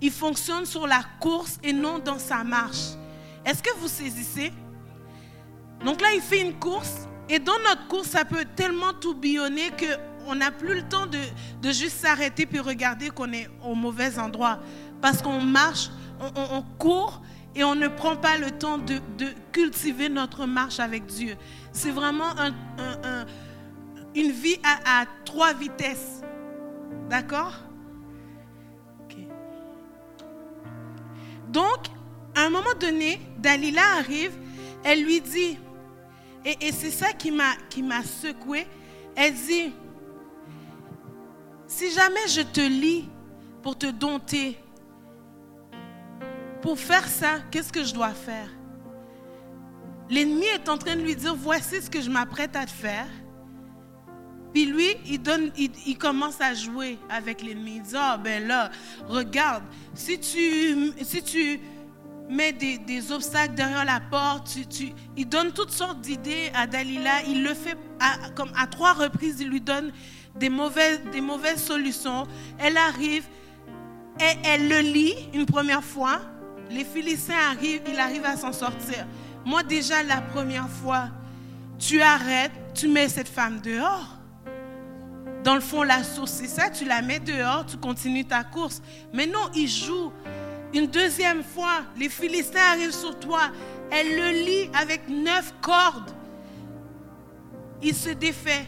[0.00, 2.92] Il fonctionne sur la course et non dans sa marche.
[3.44, 4.52] Est-ce que vous saisissez?
[5.84, 10.34] Donc là, il fait une course et dans notre course, ça peut tellement tourbillonner qu'on
[10.34, 11.18] n'a plus le temps de,
[11.70, 14.58] juste s'arrêter puis regarder qu'on est au mauvais endroit
[15.00, 15.90] parce qu'on marche,
[16.36, 17.22] on, court
[17.54, 19.00] et on ne prend pas le temps de,
[19.52, 21.36] cultiver notre marche avec Dieu.
[21.72, 22.34] C'est vraiment
[24.14, 26.22] une vie à, trois vitesses.
[27.08, 27.54] D'accord?
[31.48, 31.86] Donc,
[32.34, 34.32] à un moment donné, Dalila arrive,
[34.82, 35.56] elle lui dit,
[36.44, 38.66] et, c'est ça qui m'a secoué,
[39.16, 39.72] elle dit,
[41.66, 43.08] si jamais je te lis
[43.62, 44.58] pour te dompter,
[46.60, 48.48] pour faire ça, qu'est-ce que je dois faire?
[50.10, 53.08] L'ennemi est en train de lui dire, voici ce que je m'apprête à te faire.
[54.52, 57.76] Puis lui, il, donne, il, commence à jouer avec l'ennemi.
[57.76, 58.70] Il dit, oh ben là,
[59.08, 59.64] regarde,
[59.94, 61.60] si tu, si tu
[62.28, 67.22] mets des, obstacles derrière la porte, tu, il donne toutes sortes d'idées à Dalila.
[67.28, 69.92] Il le fait à, comme à trois reprises, il lui donne
[70.34, 72.26] des mauvaises, des mauvaises solutions.
[72.58, 73.24] Elle arrive
[74.20, 76.20] et elle le lit une première fois
[76.70, 79.06] les Philistins arrivent, il arrive à s'en sortir.
[79.44, 81.08] Moi déjà la première fois,
[81.78, 84.18] tu arrêtes, tu mets cette femme dehors.
[85.42, 88.80] Dans le fond, la source, c'est ça, tu la mets dehors, tu continues ta course.
[89.12, 90.10] Mais non, il joue.
[90.74, 93.42] Une deuxième fois, les Philistins arrivent sur toi.
[93.92, 96.10] Elle le lit avec neuf cordes.
[97.80, 98.66] Il se défait.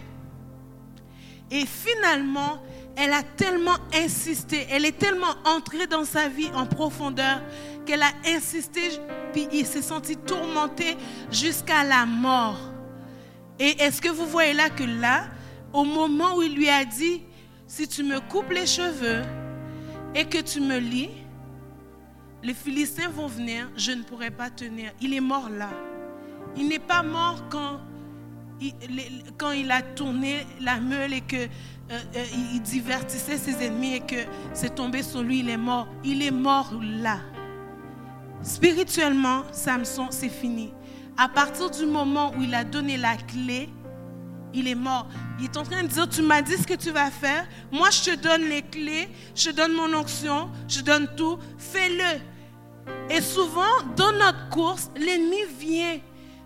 [1.51, 2.63] Et finalement,
[2.97, 7.43] elle a tellement insisté, elle est tellement entrée dans sa vie en profondeur
[7.85, 8.81] qu'elle a insisté,
[9.33, 10.97] puis il s'est senti tourmenté
[11.31, 12.59] jusqu'à la mort.
[13.59, 15.27] Et est-ce que vous voyez là que là,
[15.73, 17.23] au moment où il lui a dit,
[17.67, 19.23] si tu me coupes les cheveux
[20.15, 21.11] et que tu me lis,
[22.47, 24.93] les Philistins vont venir, je ne pourrai pas tenir.
[25.01, 25.71] Il est mort là.
[26.57, 27.81] Il n'est pas mort quand
[28.61, 31.49] il, a tourné la meule et que euh,
[31.91, 32.25] euh,
[32.55, 34.15] il divertissait ses ennemis et que
[34.55, 35.89] c'est tombé sur lui, il est mort.
[36.05, 37.19] Il est mort là.
[38.43, 40.73] Spirituellement, Samson, c'est fini.
[41.17, 43.69] À partir du moment où il a donné la clé,
[44.55, 45.09] il est mort.
[45.41, 47.45] Il est en train de dire, tu m'as dit ce que tu vas faire.
[47.73, 51.41] Moi, je te donne les clés, je donne mon onction, je donne tout.
[51.59, 52.36] Fais-le.
[53.11, 53.63] Et souvent,
[53.97, 55.99] dans notre course, l'ennemi vient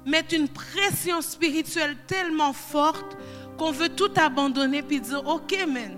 [0.07, 3.16] mettre une pression spirituelle tellement forte
[3.59, 5.97] qu'on veut tout abandonner puis dire, OK, man.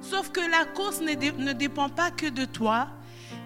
[0.00, 2.88] Sauf que la course ne, dépend pas que de toi.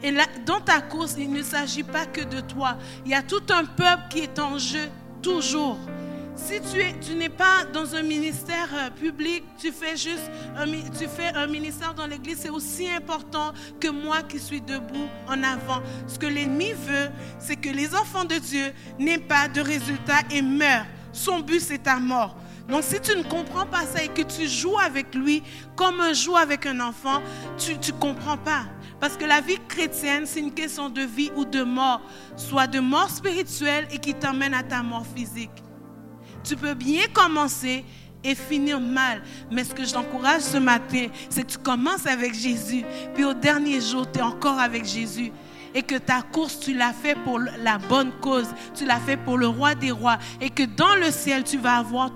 [0.02, 0.12] Et
[0.46, 2.76] dans ta course, il ne s'agit pas que de toi.
[3.04, 4.88] Il y a tout un peuple qui est en jeu,
[5.22, 5.78] toujours.
[6.34, 10.66] Si tu, es, tu n'es pas dans un ministère euh, public, tu fais juste un,
[10.66, 15.42] tu fais un ministère dans l'église, c'est aussi important que moi qui suis debout en
[15.42, 15.82] avant.
[16.06, 20.40] Ce que l'ennemi veut, c'est que les enfants de Dieu n'aient pas de résultats et
[20.40, 20.86] meurent.
[21.12, 22.34] Son but, c'est ta mort.
[22.68, 25.42] Donc si tu ne comprends pas ça et que tu joues avec lui
[25.76, 27.20] comme un joue avec un enfant,
[27.58, 28.64] tu ne comprends pas.
[29.00, 32.00] Parce que la vie chrétienne, c'est une question de vie ou de mort,
[32.36, 35.50] soit de mort spirituelle et qui t'emmène à ta mort physique.
[36.44, 37.84] Tu peux bien commencer
[38.24, 39.22] et finir mal.
[39.50, 42.84] Mais ce que je t'encourage ce matin, c'est que tu commences avec Jésus,
[43.14, 45.32] puis au dernier jour, tu es encore avec Jésus.
[45.74, 48.48] Et que ta course, tu l'as fait pour la bonne cause.
[48.74, 50.18] Tu l'as fait pour le roi des rois.
[50.38, 52.10] Et que dans le ciel, tu vas avoir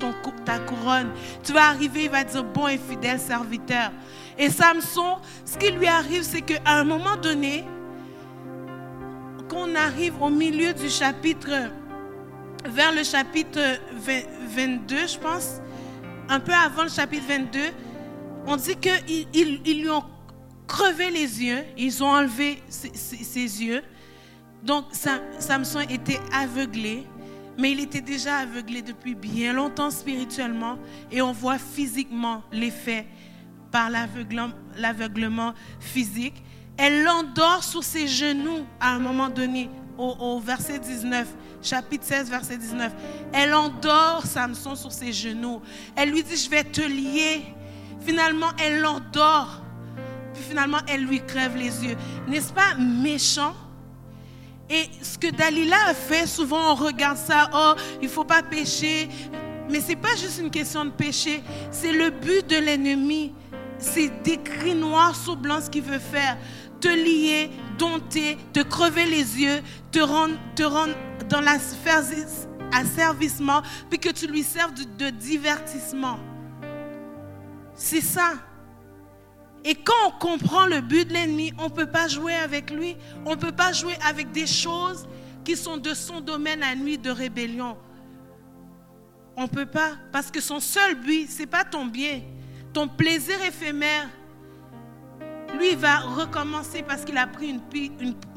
[0.44, 1.08] ta couronne.
[1.42, 3.92] Tu vas arriver, il va dire, bon et fidèle serviteur.
[4.38, 5.16] Et Samson,
[5.46, 7.64] ce qui lui arrive, c'est qu'à un moment donné,
[9.48, 11.70] qu'on arrive au milieu du chapitre
[12.68, 13.60] vers le chapitre
[14.48, 15.60] 22, je pense,
[16.28, 17.60] un peu avant le chapitre 22,
[18.46, 19.26] on dit qu'ils
[19.64, 20.04] ils, lui ont
[20.66, 23.82] crevé les yeux, ils ont enlevé ses, yeux.
[24.62, 24.86] Donc
[25.38, 27.06] Samson était aveuglé,
[27.58, 30.78] mais il était déjà aveuglé depuis bien longtemps spirituellement,
[31.10, 33.06] et on voit physiquement l'effet
[33.70, 36.42] par l'aveuglement physique.
[36.78, 41.26] Elle l'endort sur ses genoux à un moment donné, au, verset 19
[41.62, 42.92] chapitre 16, verset 19.
[43.32, 45.60] Elle endort Samson sur ses genoux.
[45.94, 47.42] Elle lui dit, je vais te lier.
[48.00, 49.62] Finalement, elle l'endort.
[50.34, 51.96] Puis finalement, elle lui crève les yeux.
[52.28, 53.54] N'est-ce pas méchant?
[54.68, 58.42] Et ce que Dalila a fait, souvent on regarde ça, oh, il ne faut pas
[58.42, 59.08] pécher.
[59.70, 63.32] Mais ce n'est pas juste une question de pécher, c'est le but de l'ennemi.
[63.78, 66.36] C'est décrit noir sur blanc ce qu'il veut faire.
[66.86, 69.60] Te lier, dompter, te crever les yeux,
[69.90, 70.94] te rendre, te rendre
[71.28, 72.04] dans la sphère
[72.72, 73.60] asservissement,
[73.90, 76.20] puis que tu lui serves de, divertissement.
[77.74, 78.34] C'est ça.
[79.64, 82.96] Et quand on comprend le but de l'ennemi, on ne peut pas jouer avec lui.
[83.24, 85.08] On ne peut pas jouer avec des choses
[85.44, 87.76] qui sont de son domaine à lui de rébellion.
[89.36, 92.20] On ne peut pas, parce que son seul but, ce n'est pas ton bien.
[92.72, 94.08] Ton plaisir éphémère,
[95.58, 97.60] lui, va recommencer parce qu'il a pris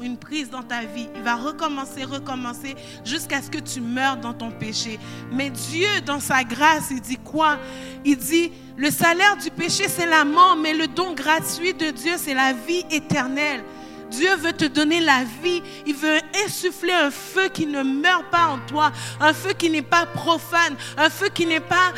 [0.00, 1.08] une, prise dans ta vie.
[1.16, 4.98] Il va recommencer, recommencer jusqu'à ce que tu meurs dans ton péché.
[5.32, 7.58] Mais Dieu, dans sa grâce, il dit quoi?
[8.04, 12.12] Il dit, le salaire du péché, c'est la mort, mais le don gratuit de Dieu,
[12.16, 13.64] c'est la vie éternelle.
[14.10, 15.62] Dieu veut te donner la vie.
[15.86, 18.90] Il veut insuffler un feu qui ne meurt pas en toi,
[19.20, 21.92] un feu qui n'est pas profane, un feu qui n'est pas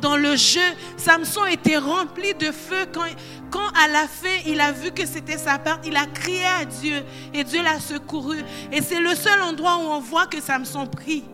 [0.00, 0.60] dans, le jeu.
[0.96, 3.04] Samson était rempli de feu quand,
[3.50, 6.64] quand à la fin il a vu que c'était sa part, il a crié à
[6.64, 8.38] Dieu et Dieu l'a secouru.
[8.72, 11.24] Et c'est le seul endroit où on voit que Samson prie.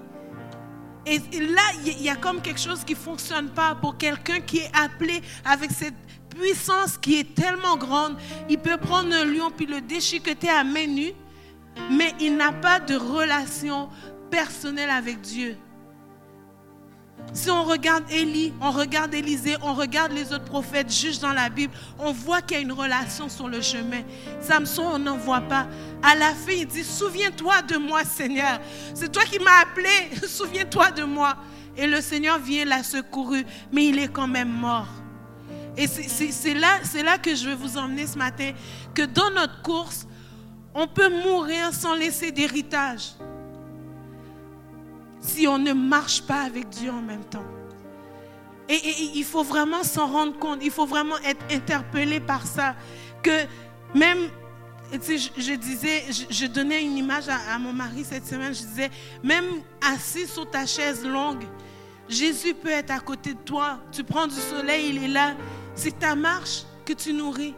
[1.04, 4.58] Et là, il y a comme quelque chose qui ne fonctionne pas pour quelqu'un qui
[4.58, 5.94] est appelé avec cette
[6.28, 8.16] puissance qui est tellement grande.
[8.48, 11.12] Il peut prendre un lion puis le déchiqueter à main nue,
[11.90, 13.88] mais il n'a pas de relation
[14.30, 15.56] personnelle avec Dieu.
[17.34, 21.48] Si on regarde Élie, on regarde Élisée, on regarde les autres prophètes juges dans la
[21.48, 24.02] Bible, on voit qu'il y a une relation sur le chemin.
[24.40, 25.66] Samson, on n'en voit pas.
[26.02, 28.60] À la fin, il dit, souviens-toi de moi, Seigneur.
[28.94, 29.88] C'est toi qui m'as appelé,
[30.28, 31.36] souviens-toi de moi.
[31.74, 34.88] Et le Seigneur vient la secourir, mais il est quand même mort.
[35.74, 38.52] Et c'est là, là que je veux vous emmener ce matin,
[38.94, 40.06] que dans notre course,
[40.74, 43.12] on peut mourir sans laisser d'héritage
[45.22, 47.44] si on ne marche pas avec Dieu en même temps.
[48.68, 48.80] Et,
[49.14, 52.74] il faut vraiment s'en rendre compte, il faut vraiment être interpellé par ça.
[53.22, 53.46] Que
[53.94, 54.28] même,
[54.92, 58.90] je, disais, je, donnais une image à, mon mari cette semaine, je disais,
[59.22, 59.46] même
[59.80, 61.44] assis sur ta chaise longue,
[62.08, 63.78] Jésus peut être à côté de toi.
[63.92, 65.34] Tu prends du soleil, il est là.
[65.74, 67.54] C'est ta marche que tu nourris.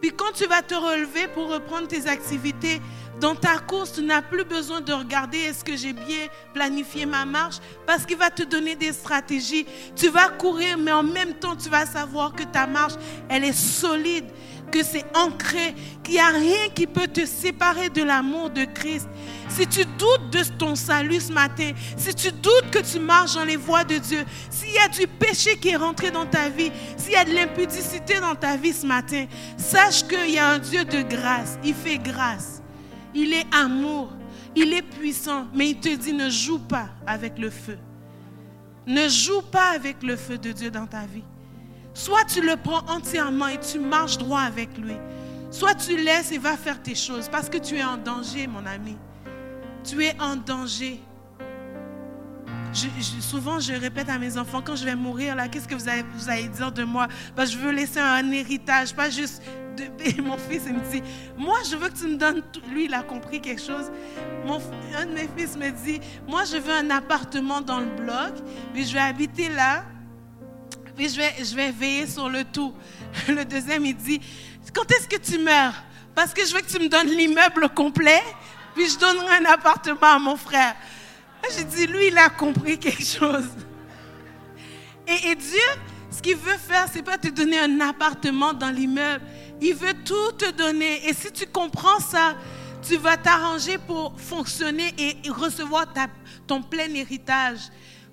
[0.00, 2.80] Puis quand tu vas te relever pour reprendre tes activités,
[3.20, 7.24] dans ta course, tu n'as plus besoin de regarder est-ce que j'ai bien planifié ma
[7.24, 7.56] marche
[7.86, 9.66] parce qu'il va te donner des stratégies.
[9.94, 12.94] Tu vas courir, mais en même temps, tu vas savoir que ta marche,
[13.28, 14.24] elle est solide,
[14.70, 19.06] que c'est ancré, qu'il n'y a rien qui peut te séparer de l'amour de Christ.
[19.50, 23.44] Si tu doutes de ton salut ce matin, si tu doutes que tu marches dans
[23.44, 26.72] les voies de Dieu, s'il y a du péché qui est rentré dans ta vie,
[26.96, 29.26] s'il y a de l'impudicité dans ta vie ce matin,
[29.58, 31.58] sache qu'il y a un Dieu de grâce.
[31.62, 32.61] Il fait grâce.
[33.14, 34.10] Il est amour.
[34.54, 35.46] Il est puissant.
[35.54, 37.78] Mais il te dit ne joue pas avec le feu.
[38.86, 41.24] Ne joue pas avec le feu de Dieu dans ta vie.
[41.94, 44.96] Soit tu le prends entièrement et tu marches droit avec lui.
[45.50, 48.64] Soit tu laisses et vas faire tes choses parce que tu es en danger, mon
[48.64, 48.96] ami.
[49.84, 51.00] Tu es en danger.
[52.72, 56.04] Souvent, je répète à mes enfants, quand je vais mourir, là, qu'est-ce que vous allez,
[56.14, 57.08] vous allez dire de moi?
[57.36, 59.42] Parce que Je veux laisser un héritage, pas juste
[59.76, 61.02] de, mon fils, il me dit,
[61.36, 62.62] moi, je veux que tu me donnes tout.
[62.72, 63.90] Lui, il a compris quelque chose.
[64.96, 68.34] Un de mes fils me dit, moi, je veux un appartement dans le bloc,
[68.72, 69.84] puis je vais habiter là,
[70.96, 72.74] puis je vais, je vais veiller sur le tout.
[73.28, 74.20] Le deuxième, il dit,
[74.74, 75.74] quand est-ce que tu meurs?
[76.14, 78.22] Parce que je veux que tu me donnes l'immeuble complet,
[78.74, 80.74] puis je donnerai un appartement à mon frère.
[81.56, 83.48] J'ai dit, lui, il a compris quelque chose.
[85.06, 85.58] Et, Dieu,
[86.10, 89.24] ce qu'il veut faire, c'est pas te donner un appartement dans l'immeuble.
[89.60, 91.08] Il veut tout te donner.
[91.08, 92.36] Et si tu comprends ça,
[92.82, 95.86] tu vas t'arranger pour fonctionner et recevoir
[96.46, 97.60] ton plein héritage.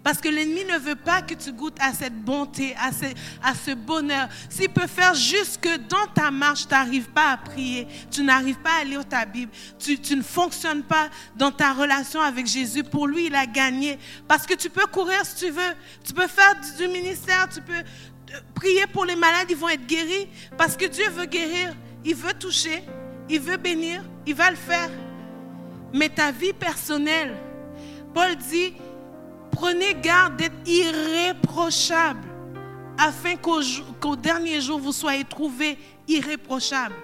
[0.09, 3.05] Parce que l'ennemi ne veut pas que tu goûtes à cette bonté, à ce,
[3.43, 4.27] à ce bonheur.
[4.49, 8.57] S'il peut faire juste que dans ta marche, tu n'arrives pas à prier, tu n'arrives
[8.57, 13.05] pas à lire ta Bible, tu, ne fonctionnes pas dans ta relation avec Jésus, pour
[13.05, 13.99] lui, il a gagné.
[14.27, 17.73] Parce que tu peux courir si tu veux, tu peux faire du ministère, tu peux
[17.73, 20.27] euh, prier pour les malades, ils vont être guéris.
[20.57, 22.81] Parce que Dieu veut guérir, il veut toucher,
[23.29, 24.89] il veut bénir, il va le faire.
[25.93, 27.37] Mais ta vie personnelle,
[28.15, 28.73] Paul dit,
[29.51, 32.27] Prenez garde d'être irréprochable
[32.97, 35.77] afin qu'au dernier jour, vous soyez trouvés
[36.07, 36.95] irréprochables.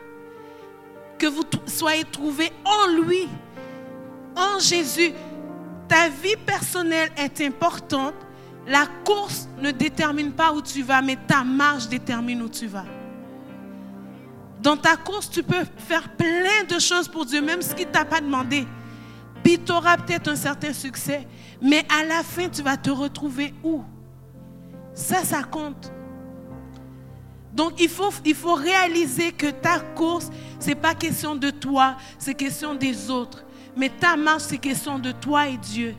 [1.18, 3.28] Que vous soyez trouvés en lui,
[4.36, 5.14] en Jésus.
[5.88, 8.16] Ta vie personnelle est importante.
[8.68, 12.86] La course ne détermine pas où tu vas, mais ta marche détermine où tu vas.
[14.62, 17.92] Dans ta course, tu peux faire plein de choses pour Dieu, même ce qu'il ne
[17.92, 18.66] t'a pas demandé.
[19.46, 21.28] Puis tu auras peut-être un certain succès.
[21.62, 23.84] Mais à la fin, tu vas te retrouver où?
[24.96, 25.92] Ça, ça compte.
[27.54, 32.74] Donc il faut, réaliser que ta course, ce n'est pas question de toi, c'est question
[32.74, 33.46] des autres.
[33.78, 35.96] Mais ta marche, c'est question de toi et Dieu.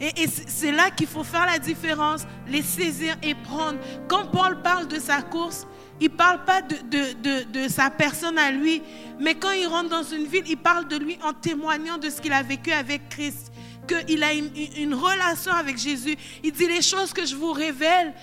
[0.00, 3.78] Et, c'est là qu'il faut faire la différence, les saisir et prendre.
[4.08, 5.66] Quand Paul parle de sa course,
[6.02, 8.82] il ne parle pas de, de, de, sa personne à lui,
[9.20, 12.20] mais quand il rentre dans une ville, il parle de lui en témoignant de ce
[12.20, 13.52] qu'il a vécu avec Christ
[13.86, 16.16] qu'il a une, relation avec Jésus.
[16.42, 18.14] Il dit les choses que je vous révèle,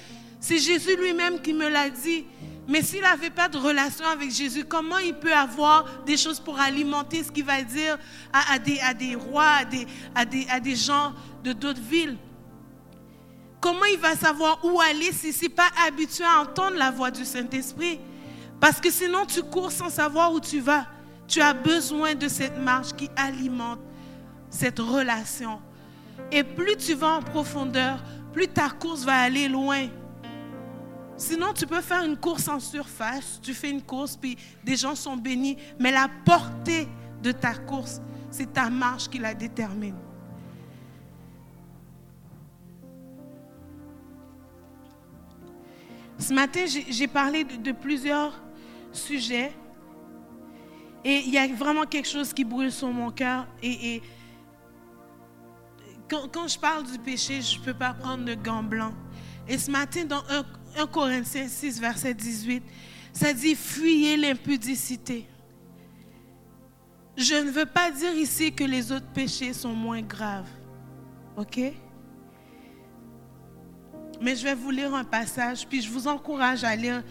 [0.41, 2.25] c'est Jésus lui-même qui me l'a dit.
[2.67, 6.59] Mais s'il n'avait pas de relation avec Jésus, comment il peut avoir des choses pour
[6.59, 7.97] alimenter ce qu'il va dire
[8.33, 9.87] à, des, à des, rois, à des,
[10.49, 11.13] à des, gens
[11.45, 12.17] de d'autres villes?
[13.59, 17.25] Comment il va savoir où aller s'il n'est pas habitué à entendre la voix du
[17.25, 17.99] Saint-Esprit?
[18.59, 20.85] Parce que sinon, tu cours sans savoir où tu vas.
[21.27, 23.79] Tu as besoin de cette marche qui alimente
[24.49, 25.61] cette relation.
[26.31, 27.99] Et plus tu vas en profondeur,
[28.33, 29.87] plus ta course va aller loin.
[31.17, 33.39] Sinon, tu peux faire une course en surface.
[33.41, 35.57] Tu fais une course, puis des gens sont bénis.
[35.79, 36.87] Mais la portée
[37.21, 38.01] de ta course,
[38.31, 39.95] c'est ta marche qui la détermine.
[46.19, 48.39] Ce matin, j'ai parlé de, plusieurs
[48.91, 49.51] sujets.
[51.03, 53.47] Et il y a vraiment quelque chose qui brûle sur mon cœur.
[53.63, 54.01] et
[56.09, 58.93] quand, je parle du péché, je ne peux pas prendre de gants blancs.
[59.47, 60.23] Et ce matin, dans
[60.77, 62.63] 1, Corinthiens 6, verset 18,
[63.13, 65.25] ça dit Fuyez l'impudicité.
[67.17, 70.49] Je ne veux pas dire ici que les autres péchés sont moins graves.
[71.37, 71.59] OK?
[74.21, 77.03] Mais je vais vous lire un passage, puis je vous encourage à lire.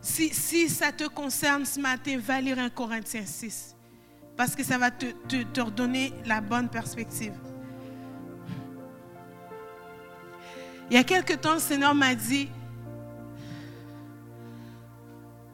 [0.00, 3.74] Si, ça te concerne ce matin, va lire 1 Corinthiens 6.
[4.36, 7.32] Parce que ça va te, te, te redonner la bonne perspective.
[10.90, 12.48] Il y a quelque temps, le Seigneur m'a dit,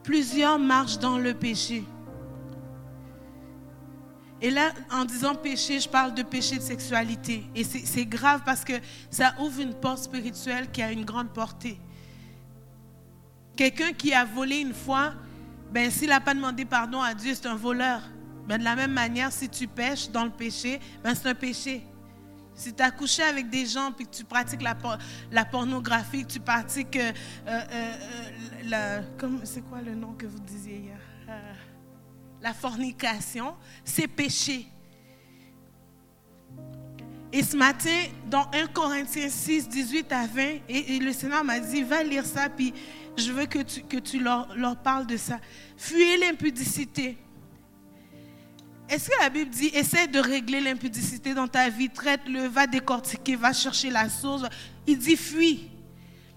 [0.03, 1.85] plusieurs marchent dans le péché.
[4.41, 7.45] Et là, en disant péché, je parle de péché de sexualité.
[7.55, 8.73] Et c'est grave parce que
[9.11, 11.79] ça ouvre une porte spirituelle qui a une grande portée.
[13.55, 15.13] Quelqu'un qui a volé une fois,
[15.71, 18.01] ben, s'il n'a pas demandé pardon à Dieu, c'est un voleur.
[18.47, 21.85] Ben, de la même manière, si tu pêches dans le péché, ben, c'est un péché.
[22.55, 26.39] Si tu as couché avec des gens puis que tu pratiques la, pornographie, que tu
[26.39, 27.11] pratiques euh,
[27.47, 27.61] euh,
[28.73, 29.01] euh,
[29.43, 30.99] c'est quoi le nom que vous disiez hier?
[32.41, 33.53] La fornication,
[33.85, 34.67] c'est péché.
[37.33, 37.97] Et ce matin,
[38.29, 42.49] dans 1 Corinthiens 6, 18 à 20, et, le Seigneur m'a dit, va lire ça,
[42.49, 42.73] puis
[43.15, 45.39] je veux que tu, que tu leur, leur parles de ça.
[45.77, 47.17] Fuyez l'impudicité.
[48.89, 53.37] Est-ce que la Bible dit, essaie de régler l'impudicité dans ta vie, traite-le, va décortiquer,
[53.37, 54.43] va chercher la source.
[54.85, 55.69] Il dit, fuis.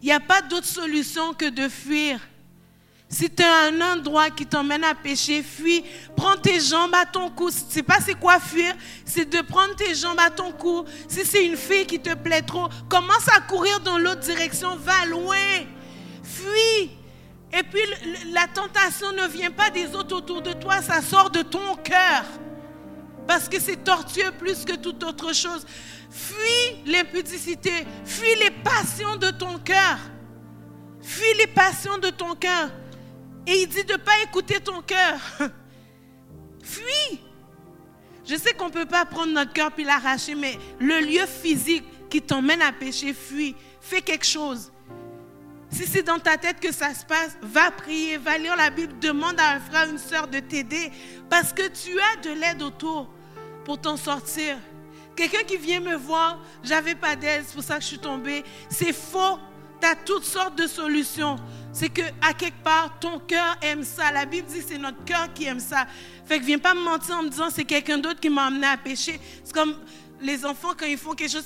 [0.00, 2.20] Il n'y a pas d'autre solution que de fuir.
[3.08, 5.84] Si tu as un endroit qui t'emmène à pécher, fuis.
[6.16, 7.50] Prends tes jambes à ton cou.
[7.50, 8.74] Tu sais pas c'est quoi fuir,
[9.04, 10.84] c'est de prendre tes jambes à ton cou.
[11.08, 15.06] Si c'est une fille qui te plaît trop, commence à courir dans l'autre direction, va
[15.06, 15.36] loin.
[16.22, 16.90] Fuis.
[17.56, 17.82] Et puis
[18.32, 22.24] la tentation ne vient pas des autres autour de toi, ça sort de ton cœur.
[23.28, 25.64] Parce que c'est tortueux plus que toute autre chose.
[26.10, 27.72] Fuis l'impudicité,
[28.04, 29.98] fuis les passions de ton cœur.
[31.00, 32.70] Fuis les passions de ton cœur.
[33.46, 35.18] Et il dit de ne pas écouter ton cœur.
[36.62, 37.20] Fuis.
[38.24, 41.84] Je sais qu'on ne peut pas prendre notre cœur puis l'arracher, mais le lieu physique
[42.08, 43.54] qui t'emmène à pécher, fuis.
[43.80, 44.72] Fais quelque chose.
[45.70, 48.98] Si c'est dans ta tête que ça se passe, va prier, va lire la Bible,
[49.00, 50.90] demande à un frère, une soeur de t'aider,
[51.28, 53.10] parce que tu as de l'aide autour
[53.64, 54.56] pour t'en sortir.
[55.16, 58.44] Quelqu'un qui vient me voir, j'avais pas d'aide, c'est pour ça que je suis tombée.
[58.68, 59.38] C'est faux.
[59.84, 61.36] Tu as toutes sortes de solutions
[61.70, 64.10] c'est que à quelque part, ton cœur aime ça.
[64.12, 65.86] La Bible dit que c'est notre cœur qui aime ça.
[66.24, 68.66] Fait que viens pas me mentir en me disant c'est quelqu'un d'autre qui m'a amené
[68.66, 69.20] à pécher.
[69.42, 69.76] C'est comme
[70.22, 71.44] les enfants quand ils font quelque chose.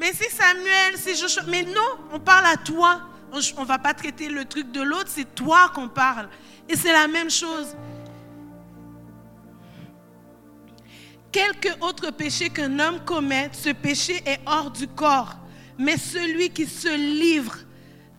[0.00, 1.44] Mais c'est Samuel, c'est Joshua.
[1.46, 3.02] Mais non, on parle à toi.
[3.32, 6.28] On ne va pas traiter le truc de l'autre, c'est toi qu'on parle.
[6.68, 7.76] Et c'est la même chose.
[11.30, 15.36] Quelque autre péché qu'un homme commette, ce péché est hors du corps.
[15.78, 17.56] Mais celui qui se livre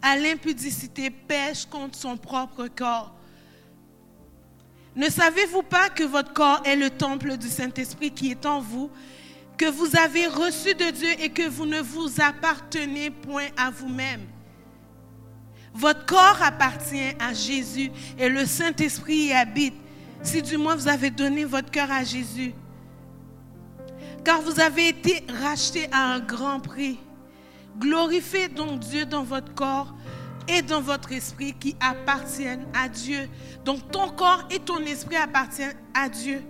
[0.02, 3.14] à l'impudicité pêche contre son propre corps.
[4.96, 8.90] Ne savez-vous pas que votre corps est le temple du Saint-Esprit qui est en vous,
[9.58, 14.26] que vous avez reçu de Dieu et que vous ne vous appartenez point à vous-même?
[15.74, 19.76] Votre corps appartient à Jésus et le Saint-Esprit y habite,
[20.22, 22.54] si du moins vous avez donné votre cœur à Jésus.
[24.26, 27.00] Car vous avez été racheté à un grand prix.
[27.80, 29.96] Glorifiez donc Dieu dans votre corps
[30.48, 33.30] et dans votre esprit qui appartiennent à Dieu.
[33.64, 36.42] Donc ton corps et ton esprit appartiennent à Dieu.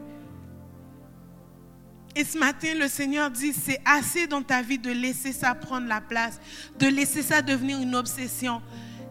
[2.15, 5.88] Et ce matin, le Seigneur dit, c'est assez dans ta vie de laisser ça prendre
[5.88, 6.41] la place,
[6.78, 8.61] de laisser ça devenir une obsession.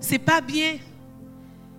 [0.01, 0.79] C'est pas bien.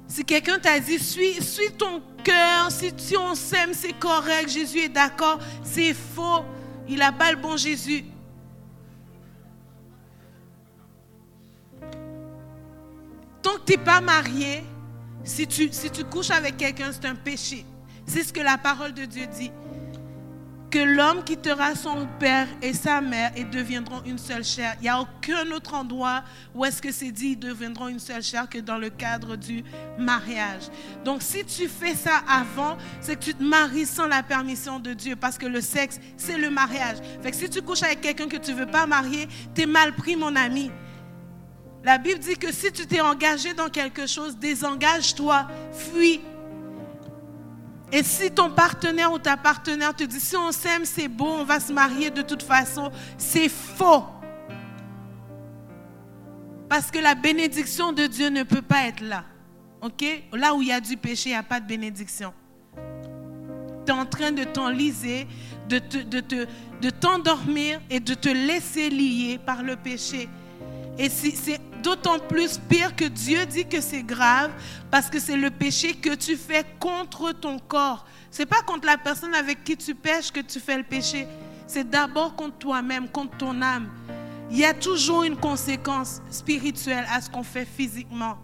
[0.08, 4.80] Si quelqu'un t'a dit, suis, suis ton cœur, si, si on s'aime, c'est correct, Jésus
[4.80, 6.44] est d'accord, c'est faux.
[6.88, 8.04] Il n'a pas le bon Jésus.
[13.42, 14.64] Tant que tu n'es pas marié,
[15.24, 17.66] si tu, si tu couches avec quelqu'un, c'est un péché.
[18.06, 19.52] C'est ce que la parole de Dieu dit.
[20.70, 24.76] Que l'homme quittera son père et sa mère et deviendront une seule chair.
[24.80, 26.24] Il n'y a aucun autre endroit
[26.56, 29.66] où est-ce que c'est dit ils deviendront une seule chair que dans le cadre du
[30.00, 30.64] mariage.
[31.04, 34.94] Donc si tu fais ça avant, c'est que tu te maries sans la permission de
[34.94, 37.00] Dieu parce que le sexe, c'est le mariage.
[37.22, 39.66] Fait que si tu couches avec quelqu'un que tu ne veux pas marier, tu es
[39.66, 40.72] mal pris mon ami.
[41.84, 46.22] La Bible dit que si tu t'es engagé dans quelque chose, désengage-toi, fuis.
[47.92, 51.44] Et si ton partenaire ou ta partenaire te dit, si on s'aime, c'est beau, on
[51.44, 54.06] va se marier de toute façon, c'est faux.
[56.70, 59.26] Parce que la bénédiction de Dieu ne peut pas être là.
[59.82, 60.06] OK?
[60.32, 62.32] Là où il y a du péché, il n'y a pas de bénédiction.
[63.86, 65.28] Tu es en train de t'enliser,
[65.68, 70.30] de, de t'endormir et de te laisser lier par le péché.
[71.02, 74.52] Et c'est d'autant plus pire que Dieu dit que c'est grave
[74.92, 78.06] parce que c'est le péché que tu fais contre ton corps.
[78.30, 81.28] C'est pas contre la personne avec qui tu pêches que tu fais le péché.
[81.66, 83.90] C'est d'abord contre toi-même, contre ton âme.
[84.52, 88.38] Il y a toujours une conséquence spirituelle à ce qu'on fait physiquement.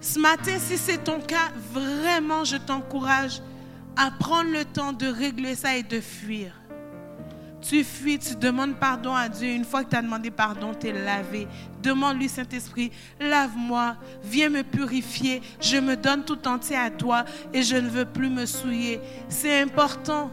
[0.00, 3.40] Ce matin, si c'est ton cas, vraiment, je t'encourage
[3.96, 6.59] à prendre le temps de régler ça et de fuir.
[7.60, 9.48] Tu fuis, tu demandes pardon à Dieu.
[9.50, 11.46] Une fois que tu as demandé pardon, tu es lavé.
[11.82, 15.42] Demande-lui, Saint-Esprit, lave-moi, viens me purifier.
[15.60, 19.00] Je me donne tout entier à toi et je ne veux plus me souiller.
[19.28, 20.30] C'est important.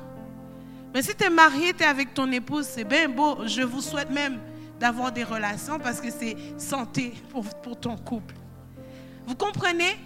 [0.93, 3.45] Mais si tu es marié, tu es avec ton épouse, c'est bien beau.
[3.45, 4.39] Je vous souhaite même
[4.79, 8.35] d'avoir des relations parce que c'est santé pour, pour ton couple.
[9.25, 9.97] Vous comprenez?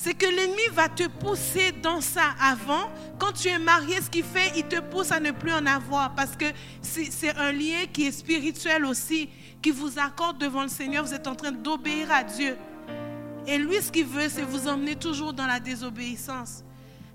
[0.00, 2.88] C'est que l'ennemi va te pousser dans ça avant.
[3.18, 6.14] Quand tu es marié, ce qu'il fait, il te pousse à ne plus en avoir
[6.14, 6.44] parce que
[6.80, 9.28] c'est un lien qui est spirituel aussi,
[9.60, 11.04] qui vous accorde devant le Seigneur.
[11.04, 12.56] Vous êtes en train d'obéir à Dieu.
[13.44, 16.62] Et lui, ce qu'il veut, c'est vous emmener toujours dans la désobéissance.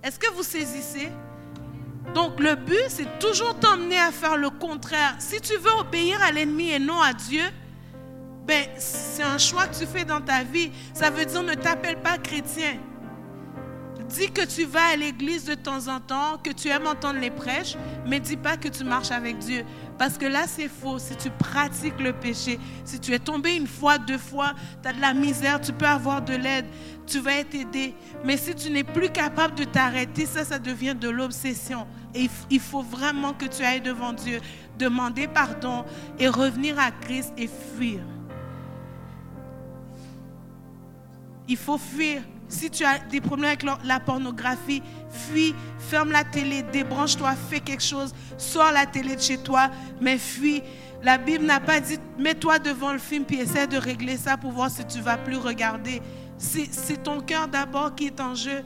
[0.04, 1.08] Est-ce que vous saisissez?
[2.14, 5.16] Donc le but, c'est toujours t'emmener à faire le contraire.
[5.20, 7.44] Si tu veux obéir à l'ennemi et non à Dieu,
[8.46, 10.72] ben, c'est un choix que tu fais dans ta vie.
[10.94, 12.78] Ça veut dire ne t'appelle pas chrétien.
[14.10, 17.32] Dis que tu vas à l'église de temps en temps, que tu aimes entendre les
[17.32, 17.76] prêches,
[18.06, 19.64] mais dis pas que tu marches avec Dieu.
[19.98, 21.00] Parce que là, c'est faux.
[21.00, 24.54] Si tu pratiques le péché, si tu es tombé une fois, deux fois,
[24.84, 26.66] tu as de la misère, tu peux avoir de l'aide,
[27.08, 27.96] tu vas être aidé.
[28.24, 31.88] Mais si tu n'es plus capable de t'arrêter, ça, ça devient de l'obsession.
[32.14, 34.42] Et il faut vraiment que tu ailles devant Dieu,
[34.78, 35.86] demander pardon
[36.20, 38.02] et revenir à Christ et fuir.
[41.48, 42.22] Il faut fuir.
[42.48, 47.84] Si tu as des problèmes avec la pornographie, fuis, ferme la télé, débranche-toi, fais quelque
[47.84, 50.62] chose, sors la télé de chez toi, mais fuis.
[51.02, 54.52] La Bible n'a pas dit mets-toi devant le film puis essaie de régler ça pour
[54.52, 56.02] voir si tu vas plus regarder.
[56.38, 58.64] C'est ton cœur d'abord qui est en jeu.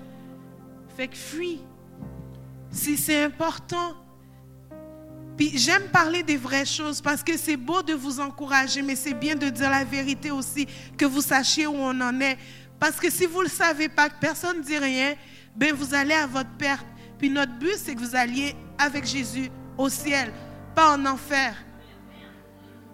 [0.95, 1.61] Fait que fuis.
[2.69, 3.95] Si c'est important.
[5.35, 9.13] Puis j'aime parler des vraies choses parce que c'est beau de vous encourager, mais c'est
[9.13, 10.67] bien de dire la vérité aussi,
[10.97, 12.37] que vous sachiez où on en est.
[12.79, 15.15] Parce que si vous ne le savez pas, que personne ne dit rien,
[15.55, 16.85] ben vous allez à votre perte.
[17.17, 20.31] Puis notre but, c'est que vous alliez avec Jésus au ciel,
[20.75, 21.55] pas en enfer.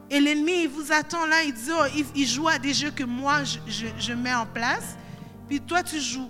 [0.10, 3.04] Et l'ennemi, il vous attend là, il dit, oh, il, joue à des jeux que
[3.04, 4.96] moi, je, mets en place.
[5.50, 6.30] Puis toi, tu joues.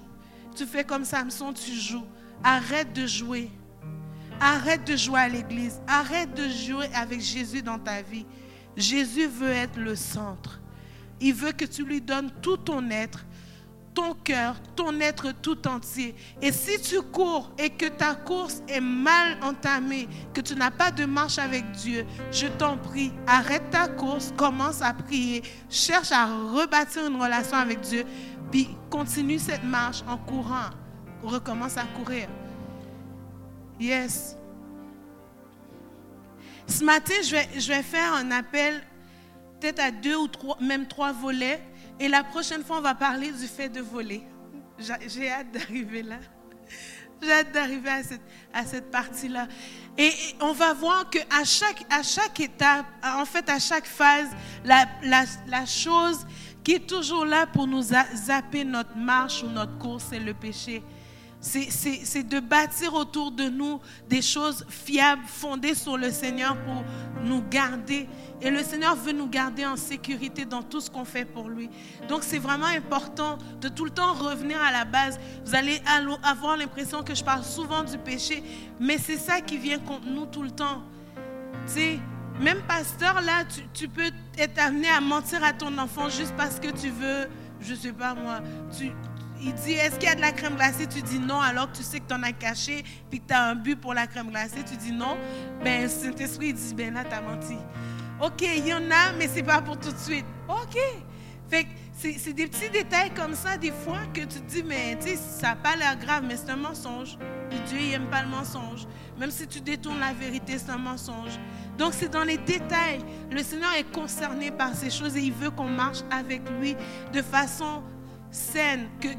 [0.55, 2.05] Tu fais comme Samson, tu joues.
[2.43, 3.51] Arrête de jouer.
[4.39, 5.81] Arrête de jouer à l'église.
[5.87, 8.25] Arrête de jouer avec Jésus dans ta vie.
[8.77, 10.59] Jésus veut être le centre.
[11.19, 13.25] Il veut que tu lui donnes tout ton être
[13.93, 16.15] ton cœur, ton être tout entier.
[16.41, 20.91] Et si tu cours et que ta course est mal entamée, que tu n'as pas
[20.91, 26.25] de marche avec Dieu, je t'en prie, arrête ta course, commence à prier, cherche à
[26.25, 28.05] rebâtir une relation avec Dieu,
[28.51, 30.69] puis continue cette marche en courant.
[31.23, 32.27] Recommence à courir.
[33.79, 34.35] Yes.
[36.67, 38.81] Ce matin, je vais, je vais faire un appel
[39.59, 41.61] peut-être à deux ou trois, même trois volets
[41.99, 44.23] et la prochaine fois, on va parler du fait de voler.
[45.07, 46.17] J'ai hâte d'arriver là.
[47.21, 48.21] J'ai hâte d'arriver à cette,
[48.53, 49.47] à cette partie-là.
[49.97, 50.11] Et
[50.41, 54.29] on va voir qu'à chaque, à chaque étape, en fait, à chaque phase,
[54.65, 56.25] la, la, la chose
[56.63, 60.83] qui est toujours là pour nous zapper notre marche ou notre course, c'est le péché.
[61.43, 66.85] C'est de bâtir autour de nous des choses fiables, fondées sur le Seigneur pour
[67.25, 68.07] nous garder.
[68.41, 71.69] Et le Seigneur veut nous garder en sécurité dans tout ce qu'on fait pour lui.
[72.07, 75.19] Donc c'est vraiment important de tout le temps revenir à la base.
[75.45, 75.81] Vous allez
[76.23, 78.41] avoir l'impression que je parle souvent du péché,
[78.79, 80.81] mais c'est ça qui vient contre nous tout le temps.
[81.67, 81.99] Tu sais,
[82.39, 83.43] même pasteur, là,
[83.73, 87.27] tu, peux être amené à mentir à ton enfant juste parce que tu veux,
[87.59, 88.39] je sais pas moi,
[88.77, 88.91] tu,
[89.45, 90.87] il dit, est-ce qu'il y a de la crème glacée?
[90.87, 93.33] Tu dis non, alors que tu sais que tu en as caché, puis que tu
[93.33, 94.63] as un but pour la crème glacée.
[94.69, 95.17] Tu dis non.
[95.63, 97.57] Ben, Saint-Esprit dit, ben là, tu as menti.
[98.21, 100.25] OK, il y en a, mais c'est pas pour tout de suite.
[100.47, 100.77] OK.
[101.49, 105.15] Fait c'est des petits détails comme ça, des fois, que tu te dis, mais tu
[105.15, 107.17] ça n'a pas l'air grave, mais c'est un mensonge.
[107.67, 108.87] Dieu, il n'aime pas le mensonge.
[109.17, 111.39] Même si tu détournes la vérité, c'est un mensonge.
[111.77, 112.99] Donc, c'est dans les détails.
[113.31, 116.75] Le Seigneur est concerné par ces choses et il veut qu'on marche avec lui
[117.13, 117.83] de façon
[118.33, 119.17] saine, qu'il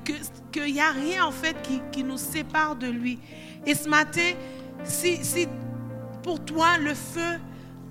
[0.53, 3.19] que, n'y a rien en fait qui, qui, nous sépare de lui.
[3.65, 4.33] Et ce matin,
[4.85, 5.47] si, si
[6.23, 7.41] pour toi le feu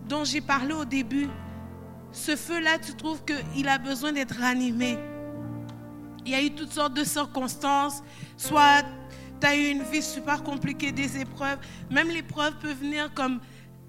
[0.07, 1.29] dont j'ai parlé au début,
[2.11, 4.99] ce feu-là, tu trouves qu'il a besoin d'être ranimé.
[6.25, 8.03] Il y a eu toutes sortes de circonstances,
[8.37, 8.83] soit
[9.41, 11.57] tu as eu une vie super compliquée, des épreuves,
[11.89, 13.39] même l'épreuve peut venir comme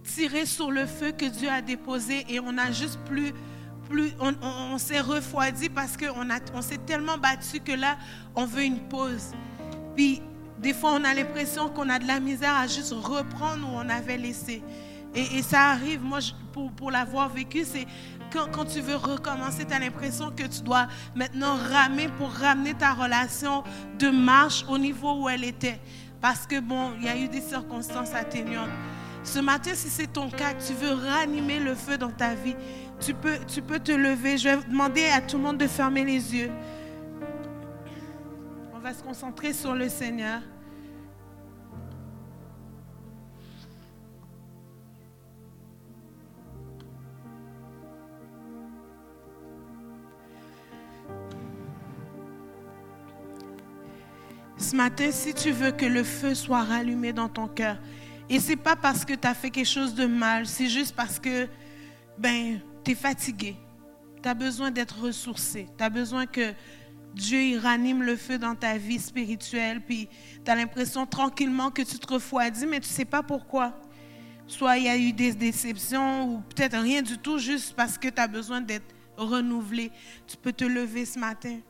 [0.05, 3.32] tirer sur le feu que Dieu a déposé et on n'a juste plus
[4.20, 7.97] on, s'est refroidi parce qu'on on s'est tellement battu que là,
[8.35, 9.32] on veut une pause.
[9.94, 10.23] Puis,
[10.59, 13.89] des fois, on a l'impression qu'on a de la misère à juste reprendre où on
[13.89, 14.62] avait laissé.
[15.15, 16.19] Et, ça arrive, moi,
[16.52, 17.86] pour, pour l'avoir vécu, c'est
[18.32, 22.74] quand, quand, tu veux recommencer, tu as l'impression que tu dois maintenant ramer pour ramener
[22.74, 23.62] ta relation
[23.98, 25.81] de marche au niveau où elle était.
[26.20, 28.70] Parce que, bon, il y a eu des circonstances atténuantes.
[29.23, 32.56] Ce matin, si c'est ton cas, tu veux ranimer le feu dans ta vie,
[33.01, 34.39] tu peux, tu peux te lever.
[34.39, 36.51] Je vais demander à tout le monde de fermer les yeux.
[38.75, 40.41] On va se concentrer sur le Seigneur.
[54.57, 57.77] Ce matin, si tu veux que le feu soit rallumé dans ton cœur,
[58.31, 61.19] et c'est pas parce que tu as fait quelque chose de mal, c'est juste parce
[61.19, 61.47] que
[62.16, 63.56] ben, tu es fatigué.
[64.23, 65.66] Tu as besoin d'être ressourcé.
[65.77, 66.52] Tu as besoin que
[67.15, 69.81] Dieu il ranime le feu dans ta vie spirituelle.
[69.81, 70.09] Puis
[70.44, 73.81] tu as l'impression tranquillement que tu te refroidis, mais tu ne sais pas pourquoi.
[74.47, 78.09] Soit il y a eu des déceptions ou peut-être rien du tout, juste parce que
[78.09, 79.90] tu as besoin d'être renouvelé.
[80.27, 81.61] Tu peux te lever ce matin.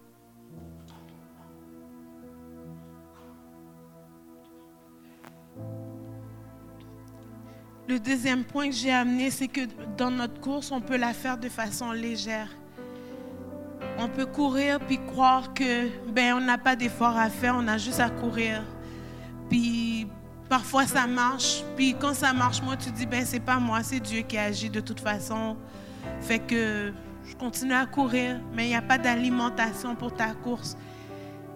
[7.86, 9.60] Le deuxième point que j'ai amené, c'est que
[9.98, 12.48] dans notre course, on peut la faire de façon légère.
[13.98, 17.76] On peut courir puis croire que ben on n'a pas d'effort à faire, on a
[17.76, 18.62] juste à courir.
[19.50, 20.06] Puis
[20.48, 24.00] parfois ça marche, puis quand ça marche, moi tu dis ben c'est pas moi, c'est
[24.00, 25.54] Dieu qui agit de toute façon.
[26.22, 26.90] Fait que
[27.26, 30.78] je continue à courir, mais il n'y a pas d'alimentation pour ta course.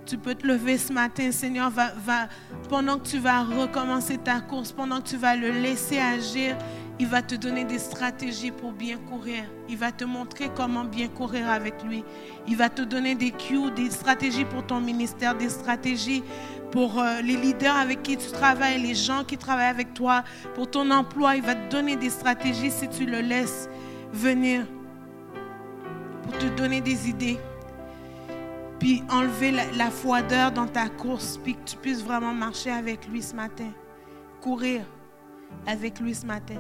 [0.09, 2.29] Tu peux te lever ce matin, Seigneur, va,
[2.71, 6.57] pendant que tu vas recommencer ta course, pendant que tu vas le laisser agir,
[6.99, 9.45] il va te donner des stratégies pour bien courir.
[9.69, 12.05] Il va te montrer comment bien courir avec lui.
[12.47, 16.25] Il va te donner des cues, des stratégies pour ton ministère, des stratégies
[16.73, 20.25] pour euh, les leaders avec qui tu travailles, les gens qui travaillent avec toi,
[20.55, 21.37] pour ton emploi.
[21.37, 23.69] Il va te donner des stratégies si tu le laisses
[24.11, 24.65] venir
[26.23, 27.39] pour te donner des idées
[28.79, 33.09] puis enlever la, la froideur dans ta course, puis que tu puisses vraiment marcher avec
[33.09, 33.71] lui ce matin,
[34.41, 34.85] courir
[35.67, 36.57] avec lui ce matin.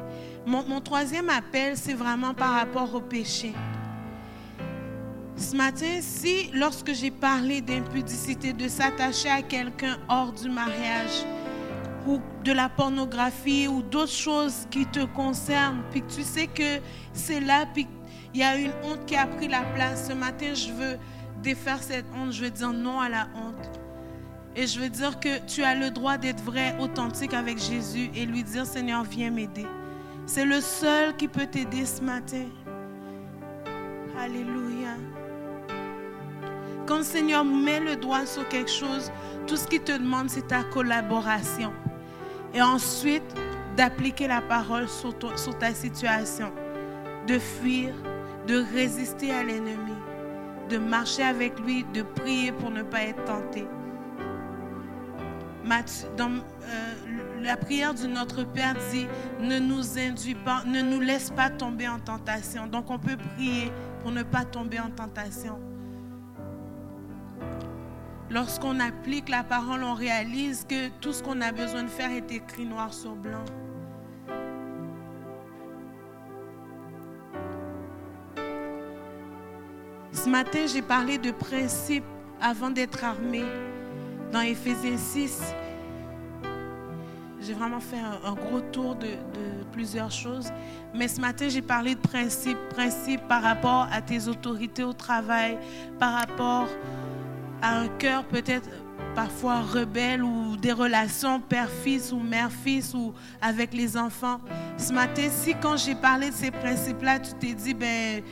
[0.46, 3.52] Mon, troisième appel, c'est vraiment par rapport au péché.
[5.36, 11.24] Ce matin, si lorsque j'ai parlé d'impudicité, de s'attacher à quelqu'un hors du mariage,
[12.06, 16.80] ou de la pornographie, ou d'autres choses qui te concernent, puis que tu sais que
[17.12, 17.86] c'est là, puis
[18.34, 20.98] il y a une honte qui a pris la place, ce matin, je veux
[21.42, 23.80] défaire cette honte, je veux dire non à la honte.
[24.56, 28.26] Et je veux dire que tu as le droit d'être vrai, authentique avec Jésus et
[28.26, 29.66] lui dire, Seigneur, viens m'aider.
[30.26, 32.46] C'est le seul qui peut t'aider ce matin.
[34.18, 34.96] Alléluia.
[36.86, 39.12] Quand le Seigneur met le doigt sur quelque chose,
[39.46, 41.72] tout ce qu'il te demande, c'est ta collaboration.
[42.52, 43.22] Et ensuite,
[43.76, 46.50] d'appliquer la parole sur, sur ta situation,
[47.28, 47.94] de fuir,
[48.46, 49.97] de résister à l'ennemi
[50.68, 53.66] de marcher avec lui, de prier pour ne pas être tenté.
[55.70, 56.94] Euh,
[57.42, 59.06] la prière du Notre Père dit,
[59.40, 62.66] ne nous induis pas, ne nous laisse pas tomber en tentation.
[62.66, 63.70] Donc on peut prier
[64.00, 65.58] pour ne pas tomber en tentation.
[68.30, 72.30] Lorsqu'on applique la parole, on réalise que tout ce qu'on a besoin de faire est
[72.30, 73.44] écrit noir sur blanc.
[80.24, 82.02] Ce matin, j'ai parlé de principes
[82.40, 83.44] avant d'être armé.
[84.32, 85.54] Dans Éphésiens 6,
[87.40, 89.06] j'ai vraiment fait un, gros tour de,
[89.70, 90.50] plusieurs choses.
[90.92, 92.58] Mais ce matin, j'ai parlé de principes.
[92.70, 95.56] Principes par rapport à tes autorités au travail,
[96.00, 96.66] par rapport
[97.62, 98.68] à un cœur peut-être
[99.14, 104.40] parfois rebelle ou des relations père-fils ou mère-fils ou avec les enfants.
[104.78, 108.22] Ce matin, si quand j'ai parlé de ces principes-là, tu t'es dit, ben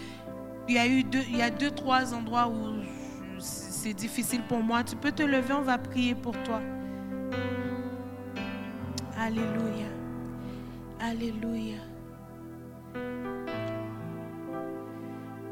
[0.68, 1.22] il y a eu deux,
[1.58, 2.82] deux, trois endroits où
[3.38, 4.82] c'est difficile pour moi.
[4.82, 6.60] Tu peux te lever, on va prier pour toi.
[9.18, 9.86] Alléluia.
[11.00, 11.78] Alléluia.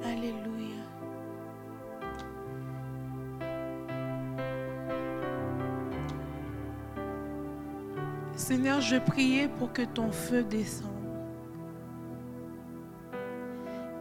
[0.05, 0.82] Alléluia.
[8.36, 10.94] Seigneur, je prie pour que ton feu descende.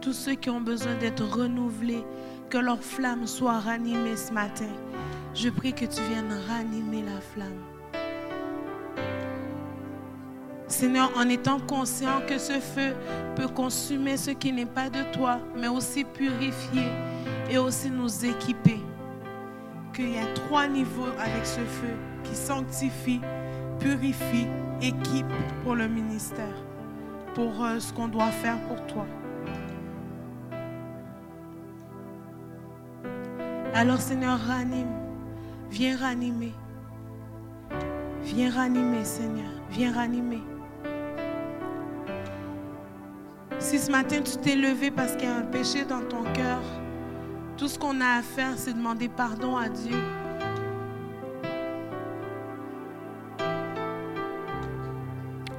[0.04, 2.04] Tous ceux qui ont besoin d'être renouvelés,
[2.50, 4.68] que leur flamme soit ranimée ce matin.
[5.34, 7.62] Je prie que tu viennes ranimer la flamme.
[10.68, 12.94] Seigneur, en étant conscient que ce feu
[13.34, 16.88] peut consumer ce qui n'est pas de toi, mais aussi purifier
[17.48, 18.80] et aussi nous équiper.
[19.94, 21.94] Qu'il y a trois niveaux avec ce feu
[22.24, 23.20] qui sanctifie,
[23.78, 24.48] purifie,
[24.82, 25.32] équipe
[25.62, 26.62] pour le ministère,
[27.34, 29.06] pour euh, ce qu'on doit faire pour toi.
[33.76, 34.86] Alors Seigneur, ranime.
[35.68, 36.52] Viens ranimer.
[38.22, 39.50] Viens ranimer, Seigneur.
[39.68, 40.42] Viens ranimer.
[43.58, 46.60] Si ce matin tu t'es levé parce qu'il y a un péché dans ton cœur,
[47.56, 49.98] tout ce qu'on a à faire, c'est demander pardon à Dieu.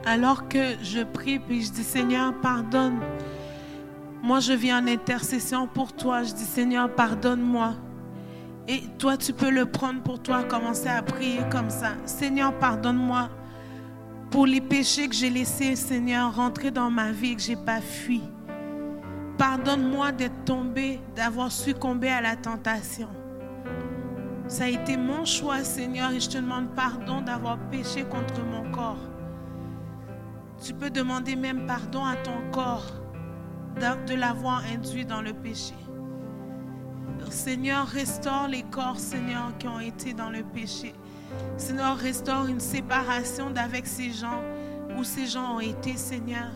[0.05, 2.99] Alors que je prie, puis je dis, Seigneur, pardonne.
[4.23, 6.23] Moi, je viens en intercession pour toi.
[6.23, 7.73] Je dis, Seigneur, pardonne-moi.
[8.67, 11.91] Et toi, tu peux le prendre pour toi, commencer à prier comme ça.
[12.05, 13.29] Seigneur, pardonne-moi
[14.31, 17.55] pour les péchés que j'ai laissés, Seigneur, rentrer dans ma vie et que je n'ai
[17.55, 18.21] pas fui.
[19.37, 23.09] Pardonne-moi d'être tombé, d'avoir succombé à la tentation.
[24.47, 28.71] Ça a été mon choix, Seigneur, et je te demande pardon d'avoir péché contre mon
[28.71, 29.09] corps.
[30.63, 32.91] Tu peux demander même pardon à ton corps
[34.07, 35.75] de l'avoir induit dans le péché.
[37.31, 40.93] Seigneur, restaure les corps, Seigneur, qui ont été dans le péché.
[41.57, 44.41] Seigneur, restaure une séparation d'avec ces gens
[44.97, 46.51] où ces gens ont été, Seigneur.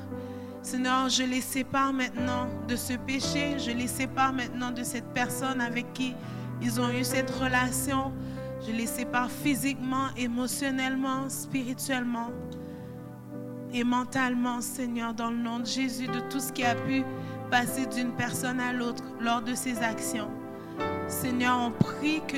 [0.62, 5.62] Seigneur, je les sépare maintenant de ce péché, je les sépare maintenant de cette personne
[5.62, 6.14] avec qui
[6.62, 8.12] ils ont eu cette relation.
[8.68, 12.30] Je les sépare physiquement, émotionnellement, spirituellement
[13.74, 17.04] et mentalement, Seigneur, dans le nom de Jésus, de tout ce qui a pu
[17.50, 20.30] passer d'une personne à l'autre lors de ces actions.
[21.10, 22.38] Seigneur, on prie que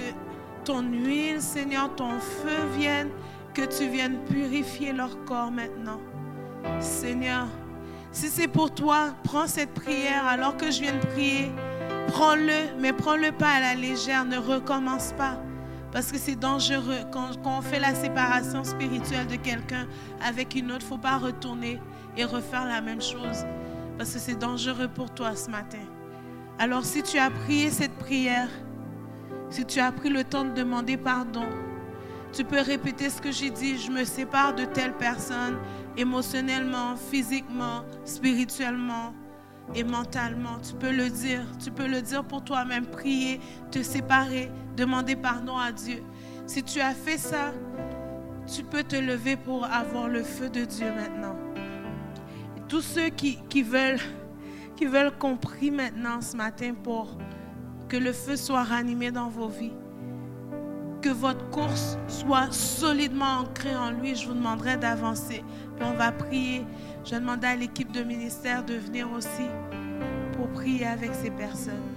[0.63, 3.09] ton huile, Seigneur, ton feu vienne,
[3.53, 5.99] que tu viennes purifier leur corps maintenant.
[6.79, 7.47] Seigneur,
[8.13, 11.51] si c'est pour toi, prends cette prière alors que je viens de prier.
[12.07, 15.37] Prends-le, mais prends-le pas à la légère, ne recommence pas.
[15.91, 16.99] Parce que c'est dangereux.
[17.11, 19.85] Quand, on fait la séparation spirituelle de quelqu'un
[20.25, 21.81] avec une autre, il ne faut pas retourner
[22.15, 23.45] et refaire la même chose.
[23.97, 25.79] Parce que c'est dangereux pour toi ce matin.
[26.61, 28.47] Alors si tu as prié cette prière,
[29.49, 31.45] si tu as pris le temps de demander pardon,
[32.33, 33.79] tu peux répéter ce que j'ai dit.
[33.79, 35.57] Je me sépare de telle personne
[35.97, 39.11] émotionnellement, physiquement, spirituellement
[39.73, 40.59] et mentalement.
[40.59, 41.41] Tu peux le dire.
[41.57, 42.85] Tu peux le dire pour toi-même.
[42.85, 43.39] Prier,
[43.71, 46.03] te séparer, demander pardon à Dieu.
[46.45, 47.53] Si tu as fait ça,
[48.45, 51.35] tu peux te lever pour avoir le feu de Dieu maintenant.
[52.67, 53.99] tous ceux qui, qui veulent,
[54.81, 57.15] qui veulent qu'on prie maintenant ce matin pour
[57.87, 59.75] que le feu soit ranimé dans vos vies,
[61.03, 65.43] que votre course soit solidement ancrée en lui, je vous demanderai d'avancer.
[65.81, 66.65] On va prier.
[67.05, 69.45] Je demande à l'équipe de ministère de venir aussi
[70.33, 71.90] pour prier avec ces personnes.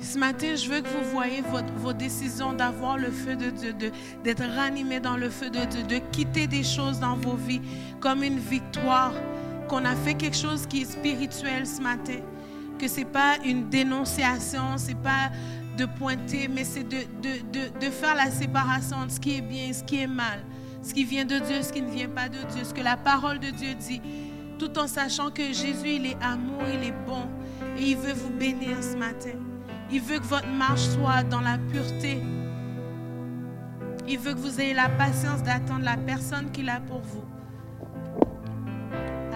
[0.00, 1.42] Ce matin, je veux que vous voyez
[1.76, 3.74] vos décisions d'avoir le feu de Dieu,
[4.22, 7.60] d'être ranimé dans le feu de Dieu, de quitter des choses dans vos vies
[8.00, 9.12] comme une victoire,
[9.68, 12.20] qu'on a fait quelque chose qui est spirituel ce matin
[12.78, 15.30] que ce n'est pas une dénonciation, ce n'est pas
[15.76, 19.72] de pointer, mais c'est de, de, de, faire la séparation entre ce qui est bien
[19.72, 20.44] ce qui est mal,
[20.82, 22.96] ce qui vient de Dieu, ce qui ne vient pas de Dieu, ce que la
[22.96, 24.00] parole de Dieu dit,
[24.58, 27.26] tout en sachant que Jésus, il est amour, il est bon,
[27.76, 29.47] et il veut vous bénir ce matin.
[29.90, 32.20] Il veut que votre marche soit dans la pureté.
[34.06, 37.24] Il veut que vous ayez la patience d'attendre la personne qu'il a pour vous.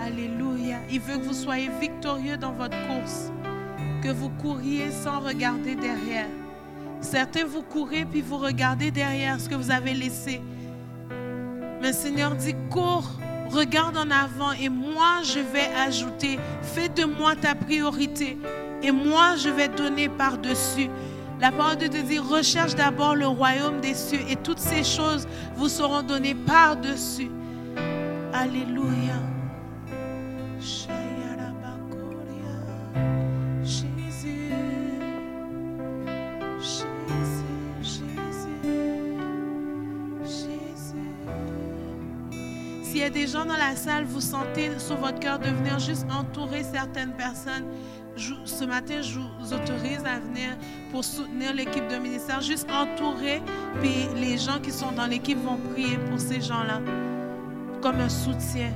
[0.04, 0.76] Alléluia.
[0.90, 3.32] Il veut que vous soyez victorieux dans votre course,
[4.02, 6.28] que vous couriez sans regarder derrière.
[7.00, 10.42] Certains, vous courez puis vous regardez derrière ce que vous avez laissé.
[11.80, 13.10] Mais le Seigneur dit, cours,
[13.48, 18.38] regarde en avant et moi je vais ajouter, fais de moi ta priorité
[18.82, 20.88] et moi je vais donner par-dessus.
[21.40, 25.26] La parole de Dieu dit, recherche d'abord le royaume des cieux et toutes ces choses
[25.56, 27.30] vous seront données par-dessus.
[28.32, 29.14] Alléluia.
[42.92, 45.78] S'il y a des gens dans la salle, vous sentez sur votre cœur de venir
[45.78, 47.64] juste entourer certaines personnes.
[48.52, 50.56] Ce matin, je vous autorise à venir
[50.90, 52.40] pour soutenir l'équipe de ministère.
[52.40, 53.40] Juste entourer,
[53.80, 56.80] puis les gens qui sont dans l'équipe vont prier pour ces gens-là,
[57.80, 58.70] comme un soutien.